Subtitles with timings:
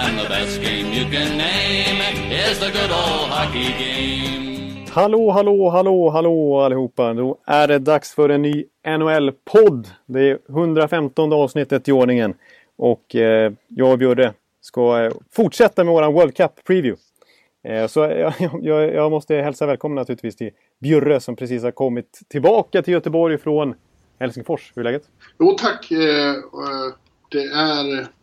[0.00, 2.00] And the best game you can name
[2.30, 4.86] is the good old hockey game.
[4.90, 7.14] Hallå, hallå, hallå, hallå allihopa.
[7.14, 9.88] Då är det dags för en ny NHL-podd.
[10.06, 12.34] Det är 115 avsnittet i ordningen.
[12.76, 16.96] Och eh, jag och Bjurre ska eh, fortsätta med våran World Cup-preview.
[17.64, 22.20] Eh, så jag, jag, jag, måste hälsa välkommen naturligtvis till Bjurre som precis har kommit
[22.28, 23.74] tillbaka till Göteborg från
[24.20, 24.72] Helsingfors.
[24.74, 25.02] Hur är läget?
[25.38, 25.90] Jo tack.
[25.90, 26.34] Eh,
[27.30, 28.17] det är...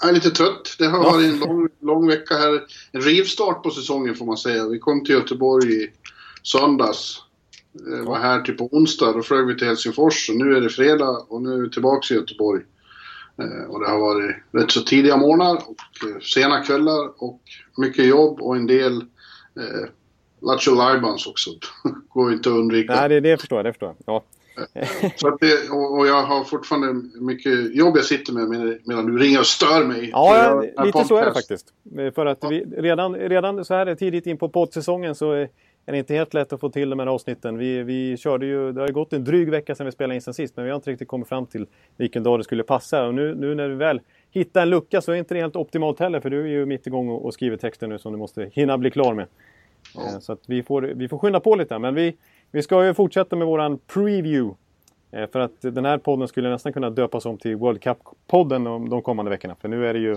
[0.00, 0.76] Jag är lite trött.
[0.78, 2.62] Det har varit en lång, lång vecka här.
[2.92, 4.68] En rivstart på säsongen får man säga.
[4.68, 5.90] Vi kom till Göteborg i
[6.42, 7.22] söndags.
[8.04, 9.12] Var här till på onsdag.
[9.12, 12.14] Då flög vi till Helsingfors och nu är det fredag och nu är vi tillbaka
[12.14, 12.62] i Göteborg.
[13.68, 17.40] Och det har varit rätt så tidiga morgnar och sena kvällar och
[17.76, 18.96] mycket jobb och en del
[19.56, 19.88] eh,
[20.42, 21.50] Lattjo Lajbans också.
[22.08, 22.94] Går inte att undvika.
[22.94, 23.66] Nej, det, det förstår jag.
[23.66, 23.96] Det förstår jag.
[24.06, 24.24] Ja.
[25.16, 29.18] Så att det, och, och, jag har fortfarande mycket jobb jag sitter med medan du
[29.18, 30.10] ringer och stör mig.
[30.12, 31.66] Ja, lite så är det faktiskt.
[32.14, 35.32] För att vi, redan, redan så här tidigt in på poddsäsongen så
[35.88, 37.58] är det inte helt lätt att få till de här avsnitten.
[37.58, 40.22] Vi, vi körde ju, det har ju gått en dryg vecka sedan vi spelade in
[40.22, 43.06] sen sist men vi har inte riktigt kommit fram till vilken dag det skulle passa.
[43.06, 46.00] Och nu, nu när vi väl hittar en lucka så är inte det helt optimalt
[46.00, 48.50] heller för du är ju mitt igång och, och skriver texten nu som du måste
[48.52, 49.26] hinna bli klar med.
[49.94, 50.20] Ja.
[50.20, 51.78] Så att vi, får, vi får skynda på lite.
[51.78, 52.16] Men vi,
[52.52, 54.56] vi ska ju fortsätta med våran preview.
[55.32, 59.30] För att den här podden skulle nästan kunna döpas om till World Cup-podden de kommande
[59.30, 59.54] veckorna.
[59.60, 60.16] För nu är det ju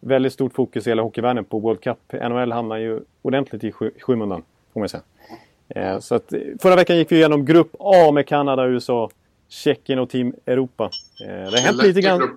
[0.00, 1.98] väldigt stort fokus i hela hockeyvärlden på World Cup.
[2.12, 6.00] NHL hamnar ju ordentligt i skymundan, får man säga.
[6.00, 9.10] Så att, förra veckan gick vi igenom Grupp A med Kanada, USA,
[9.48, 10.90] Tjeckien och Team Europa.
[11.18, 12.36] Det har hänt lite grann.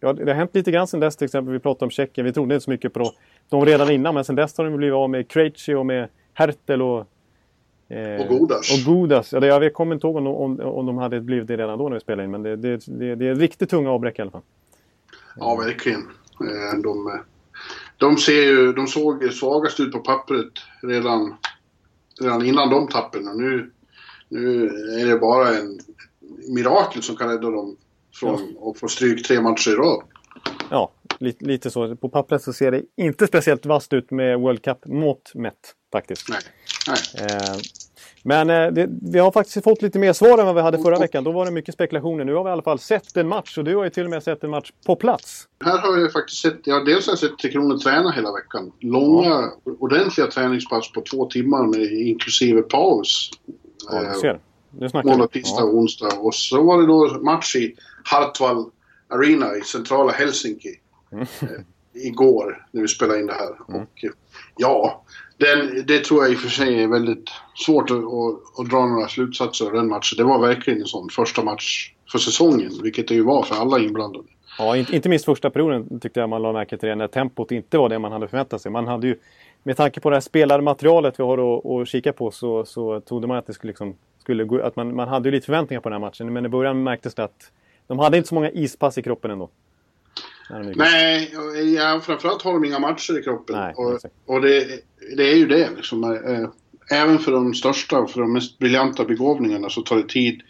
[0.00, 1.16] Ja, det har hänt lite grann sen dess.
[1.16, 2.24] Till exempel, vi pratade om Tjeckien.
[2.24, 3.12] Vi trodde inte så mycket på
[3.48, 4.14] dem redan innan.
[4.14, 7.06] Men sen dess har de blivit av med Krejci och med Hertel och...
[7.90, 8.70] Eh, och Godas.
[8.70, 9.32] Och Godas.
[9.32, 11.96] Ja, jag kommer inte ihåg om, om, om de hade blivit det redan då när
[11.96, 12.30] vi spelade in.
[12.30, 14.42] Men det, det, det, det är riktigt tunga avbräck i alla fall.
[15.36, 16.02] Ja, verkligen.
[16.82, 17.20] De,
[17.96, 21.34] de, ser ju, de såg svagast ut på pappret redan,
[22.20, 23.28] redan innan de tappen.
[23.28, 23.70] Och nu,
[24.28, 24.66] nu
[25.00, 25.78] är det bara en
[26.48, 27.76] mirakel som kan rädda dem
[28.14, 28.70] från ja.
[28.70, 30.02] att få stryk tre matcher i rad.
[30.70, 31.96] Ja, lite, lite så.
[31.96, 36.28] På pappret så ser det inte speciellt vasst ut med World Cup-mått mätt faktiskt.
[36.28, 36.40] Nej.
[36.88, 37.26] Nej.
[37.26, 37.56] Eh,
[38.28, 40.98] men eh, det, vi har faktiskt fått lite mer svar än vad vi hade förra
[40.98, 41.24] veckan.
[41.24, 42.24] Då var det mycket spekulationer.
[42.24, 44.10] Nu har vi i alla fall sett en match och du har ju till och
[44.10, 45.48] med sett en match på plats.
[45.64, 48.72] Här har jag faktiskt sett, ja dels har jag sett Tre Kronor träna hela veckan.
[48.80, 49.72] Långa, ja.
[49.80, 53.30] ordentliga träningspass på två timmar med inklusive paus.
[53.90, 54.40] Ja, du ser.
[54.70, 56.18] Nu snackar Måndag, tisdag och onsdag.
[56.18, 57.74] Och så var det då match i
[58.04, 58.64] Hartwall
[59.08, 60.74] Arena i centrala Helsinki.
[61.12, 61.26] Mm.
[61.92, 63.56] igår när vi spelade in det här.
[63.68, 63.80] Mm.
[63.82, 64.04] Och
[64.56, 65.04] ja,
[65.38, 68.86] den, det tror jag i och för sig är väldigt svårt att, att, att dra
[68.86, 70.16] några slutsatser av den matchen.
[70.16, 73.78] Det var verkligen en sån första match för säsongen, vilket det ju var för alla
[73.78, 74.24] inblandade.
[74.58, 77.52] Ja, inte, inte minst första perioden tyckte jag man la märke till det, när tempot
[77.52, 78.72] inte var det man hade förväntat sig.
[78.72, 79.18] Man hade ju,
[79.62, 83.26] med tanke på det här spelarmaterialet vi har att, att kika på så, så trodde
[83.26, 85.88] man att det skulle, liksom, skulle gå, att man, man hade ju lite förväntningar på
[85.88, 86.32] den här matchen.
[86.32, 87.52] Men i början märktes det att
[87.86, 89.50] de hade inte så många ispass i kroppen ändå.
[90.74, 91.34] Nej,
[91.74, 93.56] ja, framförallt har de inga matcher i kroppen.
[93.56, 94.80] Nej, och, och det,
[95.16, 96.04] det, är ju det liksom.
[96.04, 96.48] Eh,
[97.00, 100.42] även för de största och för de mest briljanta begåvningarna så tar det tid.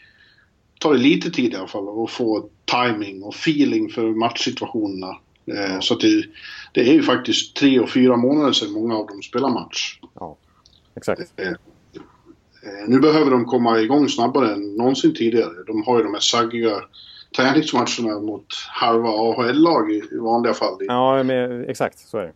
[0.81, 5.17] Tar det lite tid i alla fall att få timing och feeling för matchsituationerna.
[5.47, 6.25] Eh, så det,
[6.73, 10.01] det är ju faktiskt tre och fyra månader sedan många av dem spelar match.
[10.15, 10.37] Ja,
[10.95, 11.21] exakt.
[11.37, 11.53] Eh,
[12.89, 15.65] nu behöver de komma igång snabbare än någonsin tidigare.
[15.67, 16.83] De har ju de här saggiga
[17.37, 20.77] träningsmatcherna mot halva AHL-lag i, i vanliga fall.
[20.81, 22.33] Ja, men, exakt så är det.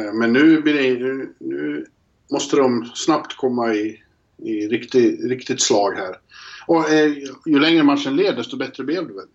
[0.00, 1.86] Eh, men nu, blir det, nu, nu
[2.32, 4.02] måste de snabbt komma i,
[4.36, 6.16] i riktigt, riktigt slag här.
[6.66, 7.12] Och eh,
[7.46, 9.26] ju längre matchen led, desto bättre blev det väl?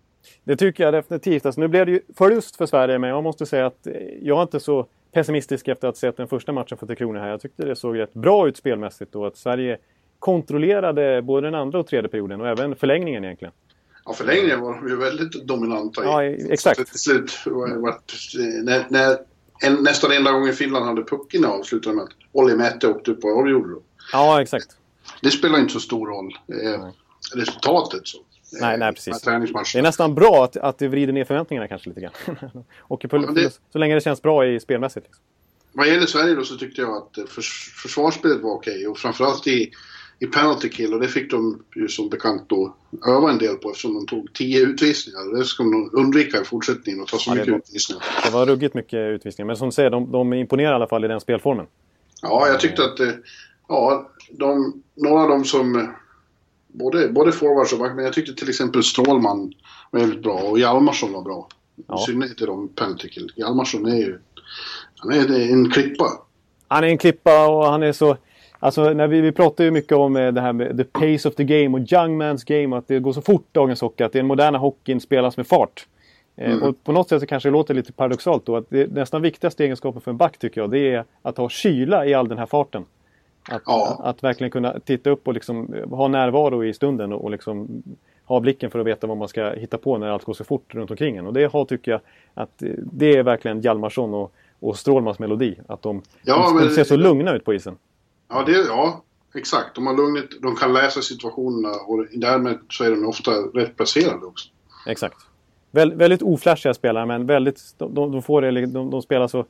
[0.44, 1.46] Det tycker jag definitivt.
[1.46, 3.88] Alltså, nu blev det ju förlust för Sverige, men jag måste säga att
[4.22, 7.20] jag är inte så pessimistisk efter att ha sett den första matchen för Tre Kronor
[7.20, 7.30] här.
[7.30, 9.78] Jag tyckte det såg rätt bra ut spelmässigt och att Sverige
[10.20, 13.54] kontrollerade både den andra och tredje perioden och även förlängningen egentligen.
[14.06, 16.04] Ja, förlängningen var de ju väldigt dominanta.
[16.04, 16.92] Ja, exakt.
[16.92, 17.32] Till slut,
[18.64, 19.18] när, när
[19.64, 23.40] en, nästan enda gången Finland hade pucken avslutade med att Olli Mäte åkte upp och
[23.40, 23.76] avgjorde.
[24.12, 24.68] Ja, exakt.
[25.22, 26.86] Det spelar inte så stor roll, eh,
[27.36, 28.08] resultatet.
[28.08, 28.18] Så.
[28.52, 29.22] Nej, nej precis.
[29.22, 32.14] Det är nästan bra att, att det vrider ner förväntningarna kanske lite grann.
[32.80, 33.60] och på, ja, det...
[33.72, 35.06] Så länge det känns bra i spelmässigt.
[35.06, 35.24] Liksom.
[35.74, 38.88] Vad gäller Sverige då så tyckte jag att förs försvarsspelet var okej.
[38.88, 39.72] Och framförallt i,
[40.22, 40.94] i penalty kill.
[40.94, 42.76] Och det fick de ju som bekant då
[43.08, 45.38] öva en del på eftersom de tog tio utvisningar.
[45.38, 48.04] Det ska de undvika i fortsättningen och ta så ja, mycket var, utvisningar.
[48.26, 49.48] Det var ruggigt mycket utvisningar.
[49.48, 51.66] Men som du säger, de, de imponerar i alla fall i den spelformen.
[52.22, 53.08] Ja, jag tyckte att eh,
[53.68, 55.94] ja, de, några av dem som
[56.68, 59.54] både, både forwards och back, men jag tyckte till exempel Strålman
[59.92, 61.48] var väldigt bra och Hjalmarsson var bra.
[61.88, 62.02] Ja.
[62.02, 63.32] I synnerhet i de penalty kill.
[63.36, 64.20] Hjalmarsson är ju
[64.96, 66.06] han är en klippa.
[66.68, 68.18] Han är en klippa och han är så...
[68.64, 71.36] Alltså när vi, vi pratar ju mycket om eh, det här med the pace of
[71.36, 72.78] the game och young man's game.
[72.78, 74.04] Att det går så fort dagens hockey.
[74.04, 75.88] Att den moderna hockeyn spelas med fart.
[76.36, 76.64] Eh, mm.
[76.64, 78.56] Och på något sätt så kanske det låter lite paradoxalt då.
[78.56, 80.72] Att det nästan viktigaste egenskapen för en back tycker jag.
[80.72, 82.86] Det är att ha kyla i all den här farten.
[83.50, 83.98] Att, ja.
[84.00, 87.84] att, att verkligen kunna titta upp och liksom ha närvaro i stunden och, och liksom
[88.26, 90.76] ha blicken för att veta vad man ska hitta på när allt går så fort
[90.76, 91.28] runt omkring en.
[91.28, 92.02] Och det har tycker jag
[92.34, 95.56] att det är verkligen Hjalmarsson och och Strålmans melodi.
[95.68, 97.78] Att de, ja, de, de ser så lugna ut på isen.
[98.32, 99.04] Ja, det, ja
[99.36, 99.76] exakt.
[99.76, 104.26] De, har lugnet, de kan läsa situationerna och därmed så är de ofta rätt placerade
[104.26, 104.50] också.
[104.88, 105.16] Exakt.
[105.72, 109.46] Vä väldigt oflashiga spelare men väldigt, de, de, får det, de, de spelar så...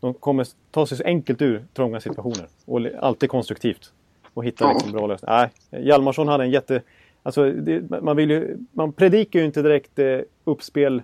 [0.00, 2.48] De kommer ta sig så enkelt ur trånga situationer.
[2.64, 3.92] Och alltid konstruktivt.
[4.34, 4.72] Och hitta ja.
[4.72, 5.50] liksom bra lösningar.
[5.70, 6.82] Nej, Hjalmarsson hade en jätte...
[7.22, 11.02] Alltså, det, man, vill ju, man predikar ju inte direkt eh, uppspel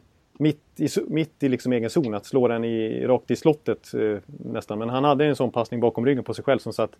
[0.76, 4.78] i, mitt i liksom egen zon, att slå den i, rakt i slottet eh, nästan.
[4.78, 6.90] Men han hade en sån passning bakom ryggen på sig själv som satt...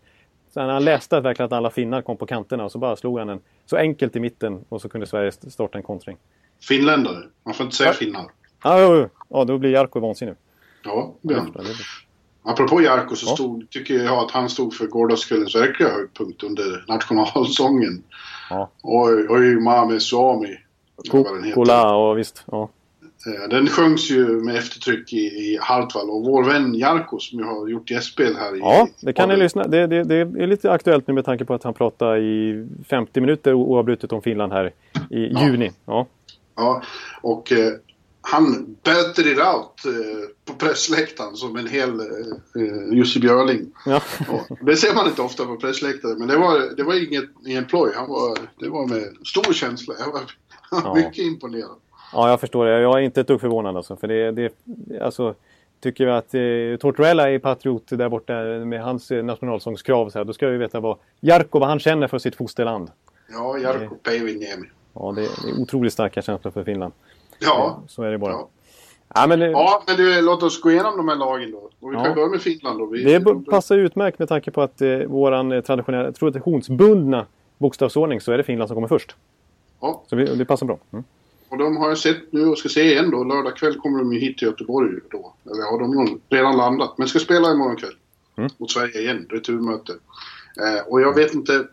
[0.55, 3.29] Sen han läste verkligen att alla finnar kom på kanterna och så bara slog han
[3.29, 6.17] den så enkelt i mitten och så kunde Sverige starta en kontring.
[6.69, 7.95] Finländare, man får inte säga ja.
[7.95, 8.25] finnar.
[8.65, 10.35] Ja, ja, ja, då blir Jarkko vansinnig.
[10.85, 11.43] Ja, det är
[12.45, 18.03] Apropå Jarkko så stod, tycker jag att han stod för gårdagskvällens verkliga höjdpunkt under nationalsången.
[18.51, 18.71] Ja.
[18.83, 20.59] Oj, oj, Mame Suomi.
[21.55, 22.45] Kola och visst.
[22.51, 22.69] Ja.
[23.27, 27.45] Eh, den sjöngs ju med eftertryck i, i Hartwall och vår vän Jarko som ju
[27.45, 28.59] har gjort gästspel här i...
[28.59, 29.67] Ja, det kan ni lyssna.
[29.67, 33.21] Det, det, det, är lite aktuellt nu med tanke på att han pratar i 50
[33.21, 34.73] minuter oavbrutet om Finland här
[35.11, 35.45] i ja.
[35.45, 35.71] juni.
[35.87, 36.07] Ja,
[36.57, 36.83] ja
[37.23, 37.73] och eh,
[38.21, 43.73] han belter it out eh, på pressläktaren som en hel eh, Jussi Björling.
[43.87, 44.03] Ja.
[44.29, 47.65] Och det ser man inte ofta på pressläktaren men det var, det var inget, ingen
[47.65, 47.93] ploj.
[47.97, 49.95] Han var, det var med stor känsla.
[49.99, 50.23] Jag var
[50.71, 50.95] ja.
[50.95, 51.77] mycket imponerad.
[52.13, 52.81] Ja, jag förstår det.
[52.81, 53.97] Jag är inte ett dugg förvånad alltså.
[53.97, 54.53] För det, det,
[55.01, 55.35] alltså
[55.81, 60.25] tycker vi att eh, Tortorella är patriot där borta med hans eh, nationalsångskrav så här,
[60.25, 62.91] då ska vi veta vad Jarkko, vad han känner för sitt fosterland.
[63.33, 64.67] Ja, Jarkko Päiväniemi.
[64.95, 66.93] Ja, det är otroligt starka känslor för Finland.
[67.39, 67.67] Ja.
[67.67, 68.33] Eh, så är det bara.
[68.33, 68.49] Ja.
[69.15, 71.71] Ja men, ja, men du, låt oss gå igenom de här lagen då.
[71.81, 72.05] Och vi ja.
[72.05, 72.87] kan börja med Finland då.
[72.87, 77.27] Vi, det passar utmärkt med tanke på att eh, våran eh, traditionella, traditionsbundna
[77.59, 79.17] bokstavsordning så är det Finland som kommer först.
[79.81, 80.03] Ja.
[80.07, 80.79] Så vi, det passar bra.
[80.93, 81.05] Mm.
[81.53, 83.25] Och de har jag sett nu och ska se igen då.
[83.25, 85.35] Lördag kväll kommer de ju hit till Göteborg då.
[85.45, 86.99] Eller har de redan landat.
[86.99, 87.97] Men ska spela imorgon kväll.
[88.37, 88.51] Mm.
[88.59, 89.27] Mot Sverige igen.
[89.31, 89.93] Returmöte.
[90.61, 91.67] Eh, och jag vet inte.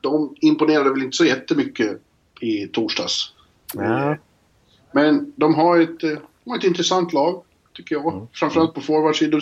[0.00, 2.02] De imponerade väl inte så jättemycket
[2.40, 3.32] i torsdags.
[3.74, 4.16] Ja.
[4.92, 7.42] Men de har ett, de har ett intressant lag.
[7.72, 8.12] Tycker jag.
[8.12, 8.26] Mm.
[8.32, 9.40] Framförallt på forwardsidan.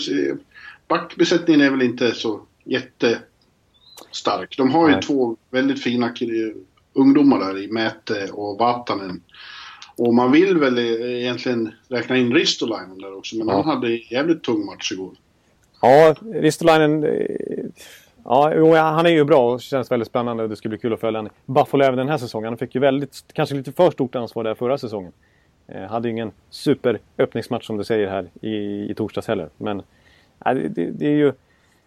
[0.88, 4.56] Backbesättningen är väl inte så jättestark.
[4.56, 5.03] De har ju Nej.
[5.03, 6.15] två väldigt fina
[6.93, 9.23] ungdomar där i Mäte och Vatanen.
[9.99, 13.55] Och man vill väl egentligen räkna in Ristolainen där också, men ja.
[13.55, 15.11] han hade en jävligt tung match igår.
[15.83, 17.05] Ja, Ristolainen...
[17.05, 17.65] Eh,
[18.25, 21.01] ja, han är ju bra och känns väldigt spännande och det ska bli kul att
[21.01, 21.32] följa honom.
[21.46, 22.49] Buffalo även den här säsongen.
[22.49, 25.13] Han fick ju väldigt, kanske lite för stort ansvar där förra säsongen.
[25.67, 29.49] Eh, hade ju ingen superöppningsmatch som du säger här i, i torsdags heller.
[29.56, 29.82] Men
[30.46, 31.32] äh, det, det, är ju...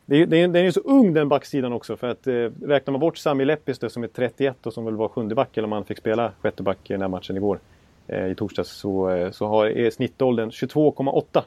[0.06, 3.00] Det är, det den är så ung den backsidan också för att eh, räknar man
[3.00, 5.86] bort Sami Lepistö som är 31 och som väl var sjunde back eller om han
[5.86, 7.60] fick spela sjätte back i den här matchen igår eh,
[8.08, 11.44] i torsdags så, eh, så har, är snittåldern 22,8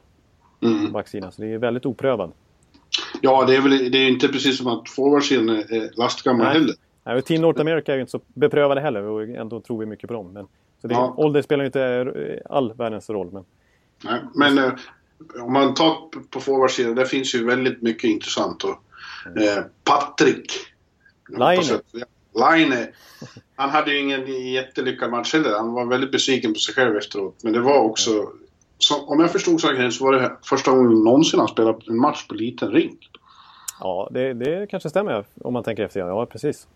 [0.63, 0.93] mm.
[0.93, 1.33] backsidan.
[1.33, 2.33] Så det är väldigt oprövad.
[3.21, 6.75] Ja, det är väl det är inte precis som att forwardsidan är lastgammal heller.
[7.05, 9.87] Nej, och Team North America är ju inte så beprövade heller och ändå tror vi
[9.87, 10.33] mycket på dem.
[10.33, 10.47] Men,
[10.81, 11.15] så det, ja.
[11.17, 13.31] Ålder spelar ju inte eh, all världens roll.
[13.33, 13.45] Men,
[14.05, 14.73] Nej, men eh,
[15.43, 15.97] om man tar
[16.31, 18.65] på forwardsidan, där finns ju väldigt mycket intressant.
[18.65, 18.83] Och,
[19.27, 19.59] mm.
[19.59, 20.53] eh, Patrik.
[21.29, 21.81] Line.
[22.35, 22.87] Line.
[23.57, 25.51] Han hade ju ingen jättelyckad match heller.
[25.51, 27.37] Han var väldigt besviken på sig själv efteråt.
[27.43, 28.11] Men det var också...
[28.79, 32.27] Så, om jag förstod saken så var det första gången någonsin han spelat en match
[32.29, 32.99] på liten ring.
[33.81, 36.01] Ja, det, det kanske stämmer om man tänker efter.
[36.01, 36.67] Ja, precis.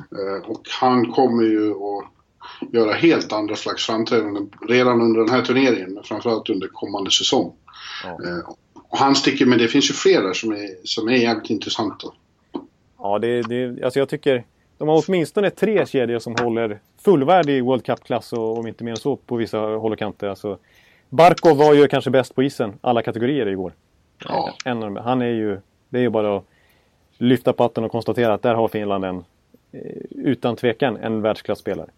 [0.00, 2.04] Eh, och han kommer ju att
[2.72, 7.52] göra helt andra slags framträdanden redan under den här turneringen, men framförallt under kommande säsong.
[8.04, 8.08] Ja.
[8.08, 8.54] Eh,
[8.88, 12.06] och han sticker, men det finns ju fler där som är, som är jävligt intressanta.
[12.98, 14.44] Ja, det, det, alltså jag tycker
[14.80, 18.96] de har åtminstone tre kedjor som håller fullvärdig World Cup-klass och om inte mer än
[18.96, 20.28] så på vissa håll och kanter.
[20.28, 20.58] Alltså,
[21.08, 23.72] Barkov var ju kanske bäst på isen, alla kategorier igår.
[24.24, 24.54] Ja.
[24.64, 25.04] En av dem.
[25.04, 25.58] Han är ju,
[25.88, 26.44] det är ju bara att
[27.18, 29.16] lyfta på hatten och konstatera att där har Finland en,
[29.72, 31.90] eh, utan tvekan, en världsklasspelare.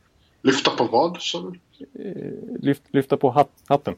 [0.43, 1.59] Lyfta på vad, sa du?
[2.63, 3.95] Lyft, lyfta på hat, hatten.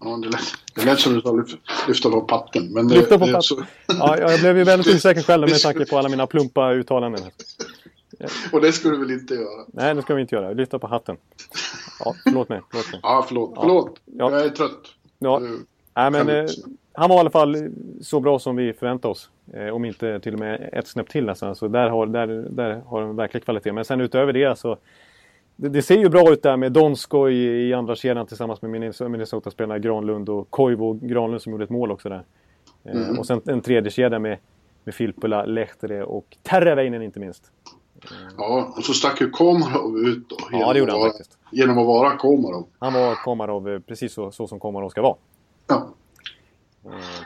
[0.00, 0.40] Ja, det lät,
[0.74, 1.46] det lät som du sa lyf,
[1.88, 2.72] lyfta på patten.
[2.72, 3.42] Men det, Lyfta på patten.
[3.42, 7.20] så- Ja, jag blev ju väldigt osäker själv med tanke på alla mina plumpa uttalanden.
[8.52, 9.64] Och det skulle du väl inte göra?
[9.72, 10.52] Nej, det ska vi inte göra.
[10.52, 11.16] Lyfta på hatten.
[12.04, 12.60] Ja, förlåt mig.
[12.70, 13.00] Förlåt mig.
[13.02, 13.52] Ja, förlåt.
[13.60, 14.00] Förlåt.
[14.04, 14.30] Ja.
[14.30, 14.80] Jag är trött.
[15.18, 16.50] Ja, Eh, nej, men, eh,
[16.92, 17.68] han var i alla fall
[18.00, 19.30] så bra som vi förväntade oss.
[19.54, 21.54] Eh, om inte till och med ett snäpp till nästan.
[21.56, 23.72] Så där har, där, där har de verklig kvalitet.
[23.72, 24.76] Men sen utöver det så...
[25.56, 28.70] Det, det ser ju bra ut där med Donskoj i, i andra kedjan tillsammans med
[28.70, 32.24] Minnes- Minnesota-spelarna Granlund och Koivu Granlund som gjorde ett mål också där.
[32.84, 33.18] Eh, Mm.
[33.18, 34.38] Och sen en tredje kedja med,
[34.84, 37.50] med Filppula, Lehtere och Terraväinen inte minst.
[38.38, 40.36] Ja, och så stack ju Komarov ut då.
[40.52, 41.38] Ja, det gjorde att han vara, faktiskt.
[41.52, 42.66] Genom att vara Komarov.
[42.78, 45.16] Han var Komarov eh, precis så, så som Komarov ska vara.
[45.66, 45.88] Ja.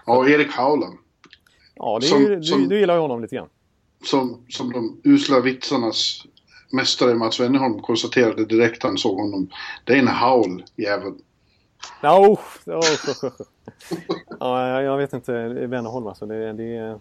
[0.06, 0.99] Ja, och Erik Hauland.
[1.75, 3.49] Ja, det är Som- ju, du, som- du gillar ju honom lite grann.
[4.04, 6.26] Som, som de usla vitsarnas
[6.72, 9.49] mästare Mats Wennerholm konstaterade direkt han såg honom.
[9.84, 11.12] Det är en haul, jävel.
[12.02, 13.32] Ja, oh, oh, oh, oh.
[14.40, 15.32] ja, jag- vet inte.
[15.49, 16.26] Wennerholm alltså.
[16.26, 16.99] Det, det, är-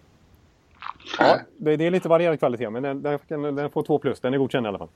[1.19, 4.19] ja, det, det är lite varierad kvalitet, men den, den, den får två plus.
[4.19, 4.89] Den är godkänd i alla fall.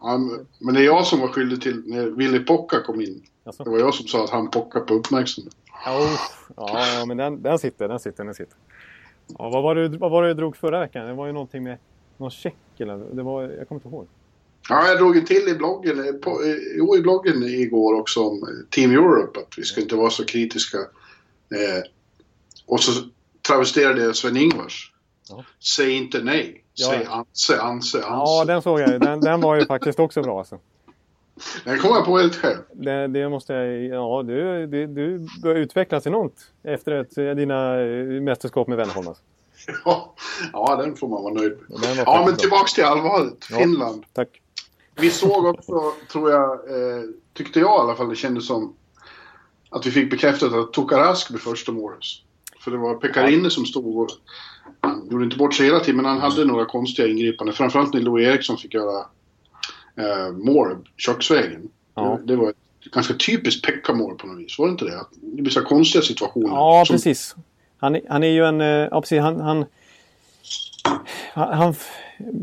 [0.00, 0.18] Ja,
[0.60, 3.22] men- det är jag som var skyldig till när Willy Pocka kom in.
[3.44, 3.64] Alltså.
[3.64, 5.56] Det var jag som sa att han pockade på uppmärksamhet.
[5.84, 6.20] Ja, oh,
[6.56, 8.56] ja, ja, men den, den sitter, den sitter, den sitter.
[9.38, 11.06] Ja, vad, var det, vad var det du drog förra veckan?
[11.06, 11.78] Det var ju någonting med
[12.16, 12.96] någon check eller?
[13.12, 14.06] Det var, jag kommer inte ihåg.
[14.68, 18.20] Ja, jag drog ju till i bloggen, eh, på, eh, jo, i bloggen igår också
[18.20, 20.78] om eh, Team Europe, att vi ska inte vara så kritiska.
[20.78, 21.82] Eh,
[22.66, 23.02] och så
[23.48, 24.92] travesterade jag Sven-Ingvars.
[25.28, 25.44] Ja.
[25.60, 26.64] Säg inte nej.
[26.78, 27.10] Säg ja.
[27.10, 28.08] anse, anse, anse.
[28.08, 29.00] Ja, den såg jag.
[29.00, 30.58] Den, den var ju faktiskt också bra alltså.
[31.64, 32.58] Den kom jag på helt själv.
[32.72, 33.84] Det, det måste jag...
[33.84, 39.08] Ja, du, du, du börjar utvecklas enormt efter ett, dina eh, mästerskap med Wennerholm.
[39.08, 39.22] Alltså.
[39.84, 40.14] Ja,
[40.52, 42.02] ja, den får man vara nöjd med.
[42.06, 43.46] Ja, men tillbaks till allvaret.
[43.50, 43.58] Ja.
[43.58, 44.04] Finland.
[44.12, 44.28] Tack.
[44.94, 47.02] Vi såg också, tror jag, eh,
[47.32, 48.74] tyckte jag i alla fall, det kändes som
[49.70, 51.98] att vi fick bekräftat att Tokarask blev första målet.
[52.60, 54.10] För det var Pekarinne som stod och...
[54.80, 57.54] Han gjorde inte bort sig hela tiden, men han hade några konstiga ingripanden.
[57.54, 58.98] Framförallt när Louis Eriksson fick göra
[59.96, 61.68] eh, mål köksvägen.
[61.94, 62.18] Ja.
[62.20, 62.56] Det, det var ett
[62.92, 65.04] ganska typiskt Pekka-mål på något vis, var det inte det?
[65.20, 66.48] Det blir så konstiga situationer.
[66.48, 67.36] Ja, som- precis.
[67.78, 68.60] Han, han är ju en...
[68.60, 69.20] eh, Ja, precis.
[69.20, 69.40] Han...
[69.40, 69.64] han,
[71.32, 71.74] han, han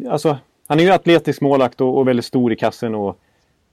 [0.10, 0.38] alltså,
[0.68, 3.20] han är ju atletisk målakt och, och väldigt stor i kassen och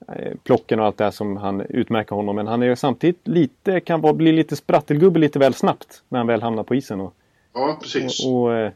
[0.08, 2.36] eh, plocken och allt det här som han utmärker honom.
[2.36, 6.18] Men han är ju samtidigt lite, kan vara, bli lite sprattelgubbe lite väl snabbt när
[6.18, 7.00] han väl hamnar på isen.
[7.00, 7.14] Och,
[7.52, 8.26] Ja, precis.
[8.26, 8.72] och, och, eh,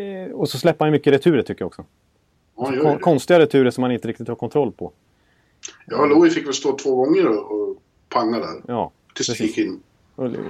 [0.00, 1.84] eh, och så släpper han mycket returer tycker jag också.
[2.56, 2.98] ja, det.
[2.98, 4.92] konstiga returer som man inte riktigt har kontroll på.
[5.86, 7.76] ja, Louis fick väl stå två gånger och,
[8.08, 8.62] panga där.
[8.66, 9.56] Ja, Tills precis.
[9.56, 9.80] gick in.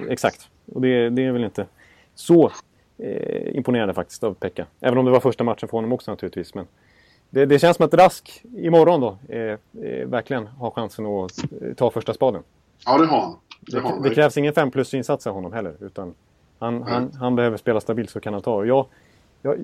[0.09, 0.49] Exakt.
[0.73, 1.67] Och det, det är väl inte
[2.15, 2.53] så
[2.99, 4.67] eh, imponerande faktiskt av Pekka.
[4.81, 6.55] Även om det var första matchen för honom också naturligtvis.
[6.55, 6.67] Men
[7.31, 9.41] det, det känns som att Rask imorgon då eh,
[9.85, 12.43] eh, verkligen har chansen att eh, ta första spaden.
[12.87, 13.37] Ja, det har han.
[13.61, 14.03] Det, Det, har han.
[14.03, 15.75] det krävs ingen 5 plus insats av honom heller.
[15.81, 16.15] Utan
[16.61, 18.55] han, han, han behöver spela stabilt så kan han ta.
[18.55, 18.87] Och Jag,
[19.43, 19.59] jag,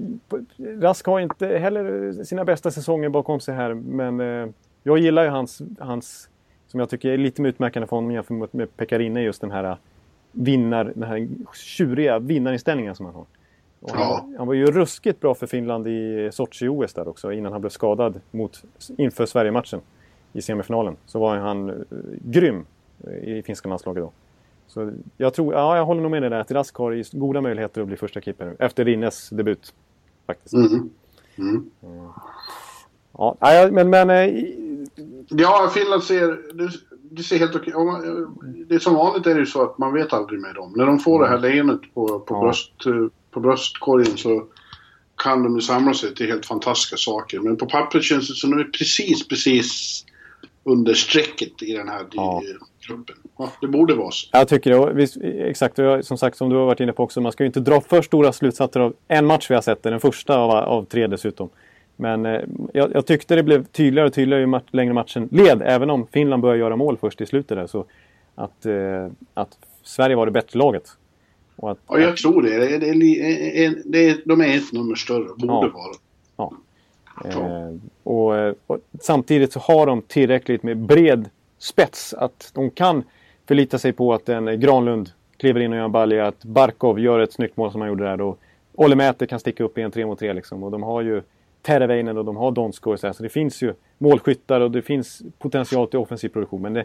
[0.58, 3.74] Rask har inte heller sina bästa säsonger bakom sig här.
[3.74, 4.48] Men eh,
[4.82, 6.28] jag gillar ju hans, hans,
[6.66, 9.64] som jag tycker är lite mer utmärkande för honom jämfört med, Pekarinne, just den här
[9.64, 9.76] eh,
[10.32, 13.24] vinnar, den här tjuriga vinnarinställningen som han har.
[13.88, 14.28] Han, Ja.
[14.38, 18.20] han var ju ruskigt bra för Finland i Sochi-OS där också innan han blev skadad
[18.30, 18.64] mot,
[18.96, 19.80] inför Sverige-matchen
[20.32, 20.96] i semifinalen.
[21.06, 21.74] Så var han eh,
[22.24, 22.64] grym
[23.06, 24.12] eh, i finska landslaget då.
[24.68, 27.80] Så jag tror, ja jag håller nog med dig där att Rask har goda möjligheter
[27.80, 28.56] att bli första keeper nu.
[28.58, 29.74] Efter Rinnes debut.
[30.26, 30.54] Faktiskt.
[30.54, 30.90] Mm.
[31.38, 31.70] Mm.
[33.12, 33.36] Ja,
[33.72, 34.44] men, men eh,
[35.28, 36.40] Ja, Finland ser...
[37.10, 37.72] Det, ser helt okej
[38.68, 40.72] Det är som vanligt är det ju så att man vet aldrig med dem.
[40.76, 42.40] När de får det här leendet på, på, Ja.
[42.40, 44.46] bröst, eh, på bröstkorgen så
[45.16, 47.40] kan de ju samla sig till helt fantastiska saker.
[47.40, 50.04] Men på pappret känns det som att de är precis, precis
[50.64, 52.42] under strecket i den här Ja.
[53.38, 54.28] Ja, det borde vara så.
[54.32, 54.92] jag tycker det.
[54.92, 57.20] Visst, exakt, som sagt som du har varit inne på också.
[57.20, 59.82] Man ska ju inte dra för stora slutsatser av en match vi har sett.
[59.82, 61.48] Den första av, av tre dessutom.
[61.96, 62.40] Men eh,
[62.72, 65.62] jag, jag tyckte det blev tydligare och tydligare ju match, längre matchen led.
[65.64, 67.66] Även om Finland började göra mål först i slutet där.
[67.66, 67.84] Så
[68.34, 70.82] att, eh, att Sverige var det bättre laget.
[71.62, 72.58] Att, Ja, jag tror det.
[72.58, 75.24] det, det, li- en- det är, de är ett nummer större.
[75.24, 75.70] Borde Ja.
[75.74, 75.94] vara.
[76.36, 76.52] Ja.
[77.24, 81.28] Eh, och, eh, och samtidigt så har de tillräckligt med bred
[81.58, 83.04] spets att de kan
[83.46, 87.18] förlita sig på att en Granlund kliver in och gör en balja, att Barkov gör
[87.18, 88.20] ett snyggt mål som han gjorde där.
[88.20, 88.38] Och
[88.74, 90.62] Olle Mäter kan sticka upp i en 3 mot 3 liksom.
[90.62, 91.22] Och de har ju
[91.62, 95.22] Terveinen och de har Donsko och så, så det finns ju målskyttar och det finns
[95.38, 96.62] potential till offensiv produktion.
[96.62, 96.84] Men det,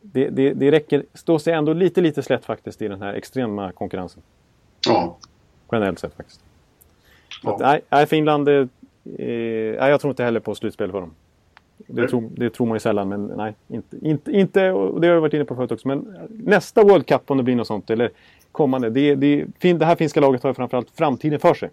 [0.00, 3.72] det, det, det räcker, står sig ändå lite, lite slätt faktiskt i den här extrema
[3.72, 4.22] konkurrensen.
[4.86, 5.16] Ja.
[5.72, 6.40] Generellt sett faktiskt.
[7.42, 7.54] Ja.
[7.54, 8.48] Att, nej, Finland...
[8.48, 8.66] Eh,
[9.04, 11.14] nej, jag tror inte heller på slutspel för dem.
[11.86, 13.54] Det tror, det tror, man ju sällan, men nej.
[13.68, 15.88] Inte, inte, inte, och det har jag varit inne på förut också.
[15.88, 18.10] Men nästa World Cup, om det blir något sånt, eller
[18.52, 18.90] kommande.
[18.90, 21.70] Det, det, det här finska laget har ju framförallt framtiden för sig.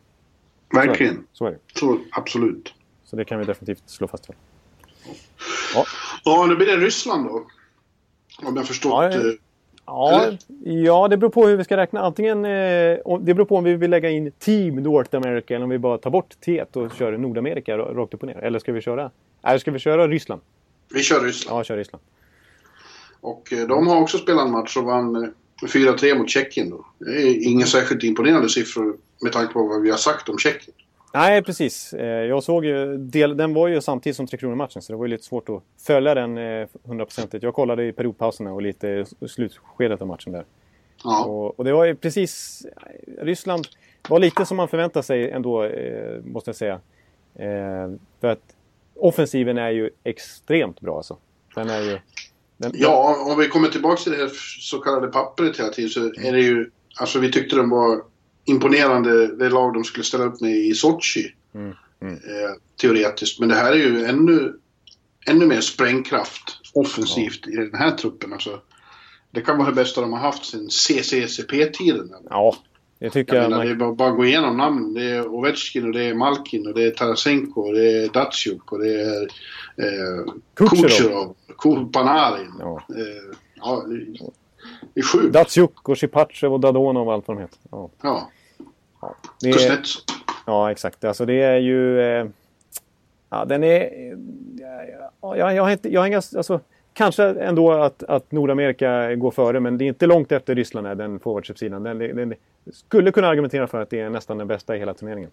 [0.74, 1.24] Verkligen.
[1.34, 1.58] Så är det.
[1.74, 2.74] Så, absolut.
[3.04, 4.26] Så det kan vi definitivt slå fast.
[4.26, 4.36] För.
[5.76, 5.86] Ja.
[6.24, 7.46] ja, nu blir det Ryssland då.
[8.48, 8.92] Om jag förstått...
[8.92, 9.18] Ja, eh,
[9.86, 10.32] ja,
[10.64, 12.02] ja, det beror på hur vi ska räkna.
[12.02, 12.46] Antingen...
[12.46, 15.80] Eh, det beror på om vi vill lägga in Team North America eller om vi
[15.80, 18.38] bara tar bort T och kör Nordamerika rakt upp och ner.
[18.38, 19.12] Eller ska vi köra...
[19.44, 20.42] Eller ska vi köra Ryssland?
[20.94, 21.60] Vi kör Ryssland.
[21.60, 22.04] Ja, kör Ryssland.
[23.22, 26.86] Och eh, de har också spelat en match och vann 4-3 mot Tjeckien då.
[27.00, 30.76] Det är inga särskilt imponerande siffror med tanke på vad vi har sagt om Tjeckien.
[31.14, 31.94] Nej, precis.
[31.94, 35.06] Eh, jag såg ju, del, den var ju samtidigt som Tre Kronor-matchen så det var
[35.06, 37.44] ju lite svårt att följa den eh, hundraprocentigt.
[37.44, 40.46] Jag kollade i periodpauserna och lite slutskedet av matchen där.
[41.04, 41.26] Ja.
[41.26, 42.62] Och, och, det var ju precis...
[43.22, 43.68] Ryssland
[44.10, 46.80] var lite som man förväntade sig ändå, eh, måste jag säga.
[48.22, 48.56] för att
[49.02, 51.18] offensiven är ju extremt bra alltså.
[51.56, 52.00] Den är ju...
[52.58, 56.06] Den, ja, om vi kommer tillbaka till det här så kallade pappret hela tiden så
[56.06, 56.72] är det ju...
[57.00, 58.02] Alltså vi tyckte de var
[58.46, 61.34] imponerande, det lag de skulle ställa upp med i Sochi.
[61.56, 61.74] Mm.
[62.02, 62.14] Mm.
[62.14, 63.40] Eh, teoretiskt.
[63.40, 64.60] Men det här är ju ännu,
[65.28, 67.52] ännu mer sprängkraft offensivt ja.
[67.52, 68.34] i den här truppen.
[68.34, 68.62] Alltså,
[69.32, 72.14] det kan vara det bästa de har haft sedan CCCP-tiden.
[72.30, 72.56] Ja,
[73.02, 73.44] det tycker jag.
[73.44, 73.78] jag menar, man...
[73.78, 74.94] Det är bara att gå igenom namn.
[74.94, 78.72] Det är Ovechkin och det är Malkin och det är Tarasenko och det är Datsjuk
[78.72, 79.22] och det är
[79.76, 82.54] eh, Kucherov, Panarin.
[82.60, 82.82] Ja.
[82.90, 83.86] Eh, ja,
[84.94, 85.34] det är sjukt.
[85.34, 87.60] Datsjuk och Shipachev och Dadonov och allt vad de heter.
[87.72, 87.90] Ja.
[88.02, 88.30] ja.
[89.02, 89.16] ja.
[89.42, 89.80] Det är,
[90.46, 91.04] Ja, exakt.
[91.04, 92.02] Alltså det är ju...
[92.02, 92.28] Eh,
[93.30, 93.90] ja, den är...
[95.22, 95.94] Ja, jag, jag, har inte...
[95.94, 96.60] Jag har inga, alltså,
[96.94, 100.96] kanske ändå att, att Nordamerika går före, men det är inte långt efter Ryssland, är
[100.96, 101.84] den forwardship-sidan.
[101.84, 102.34] Den, den,
[102.72, 105.30] skulle kunna argumentera för att det är nästan den bästa i hela turneringen.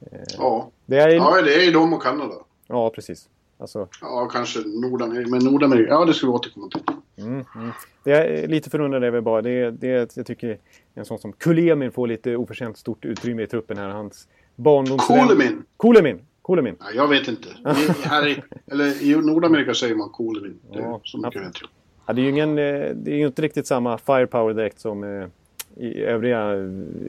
[0.00, 0.70] Eh, ja.
[0.86, 2.34] Det är, ja, det är de och Kanada.
[2.66, 3.28] Ja, precis.
[3.58, 3.88] Alltså...
[4.00, 5.30] Ja, kanske Nordamerika.
[5.30, 6.82] Men Nordamerika, ja det ska vi återkomma till.
[7.18, 7.70] Mm, mm.
[8.04, 9.42] Det är lite förundrad över bara.
[9.42, 10.58] Det, det, jag tycker
[10.94, 13.88] en sån som Kulemin får lite oförtjänt stort utrymme i truppen här.
[13.88, 15.28] Hans barndomsvän...
[15.28, 15.62] Kulemin!
[15.78, 16.20] Kulemin!
[16.44, 16.76] Kulemin.
[16.80, 17.48] Ja, jag vet inte.
[17.48, 20.58] I, här i, eller i Nordamerika säger man Kulemin.
[20.72, 21.70] Det, ja, så mycket vet jag.
[22.06, 25.28] Ja, det är ju ingen, eh, det är inte riktigt samma firepower direkt som eh,
[25.76, 26.56] i övriga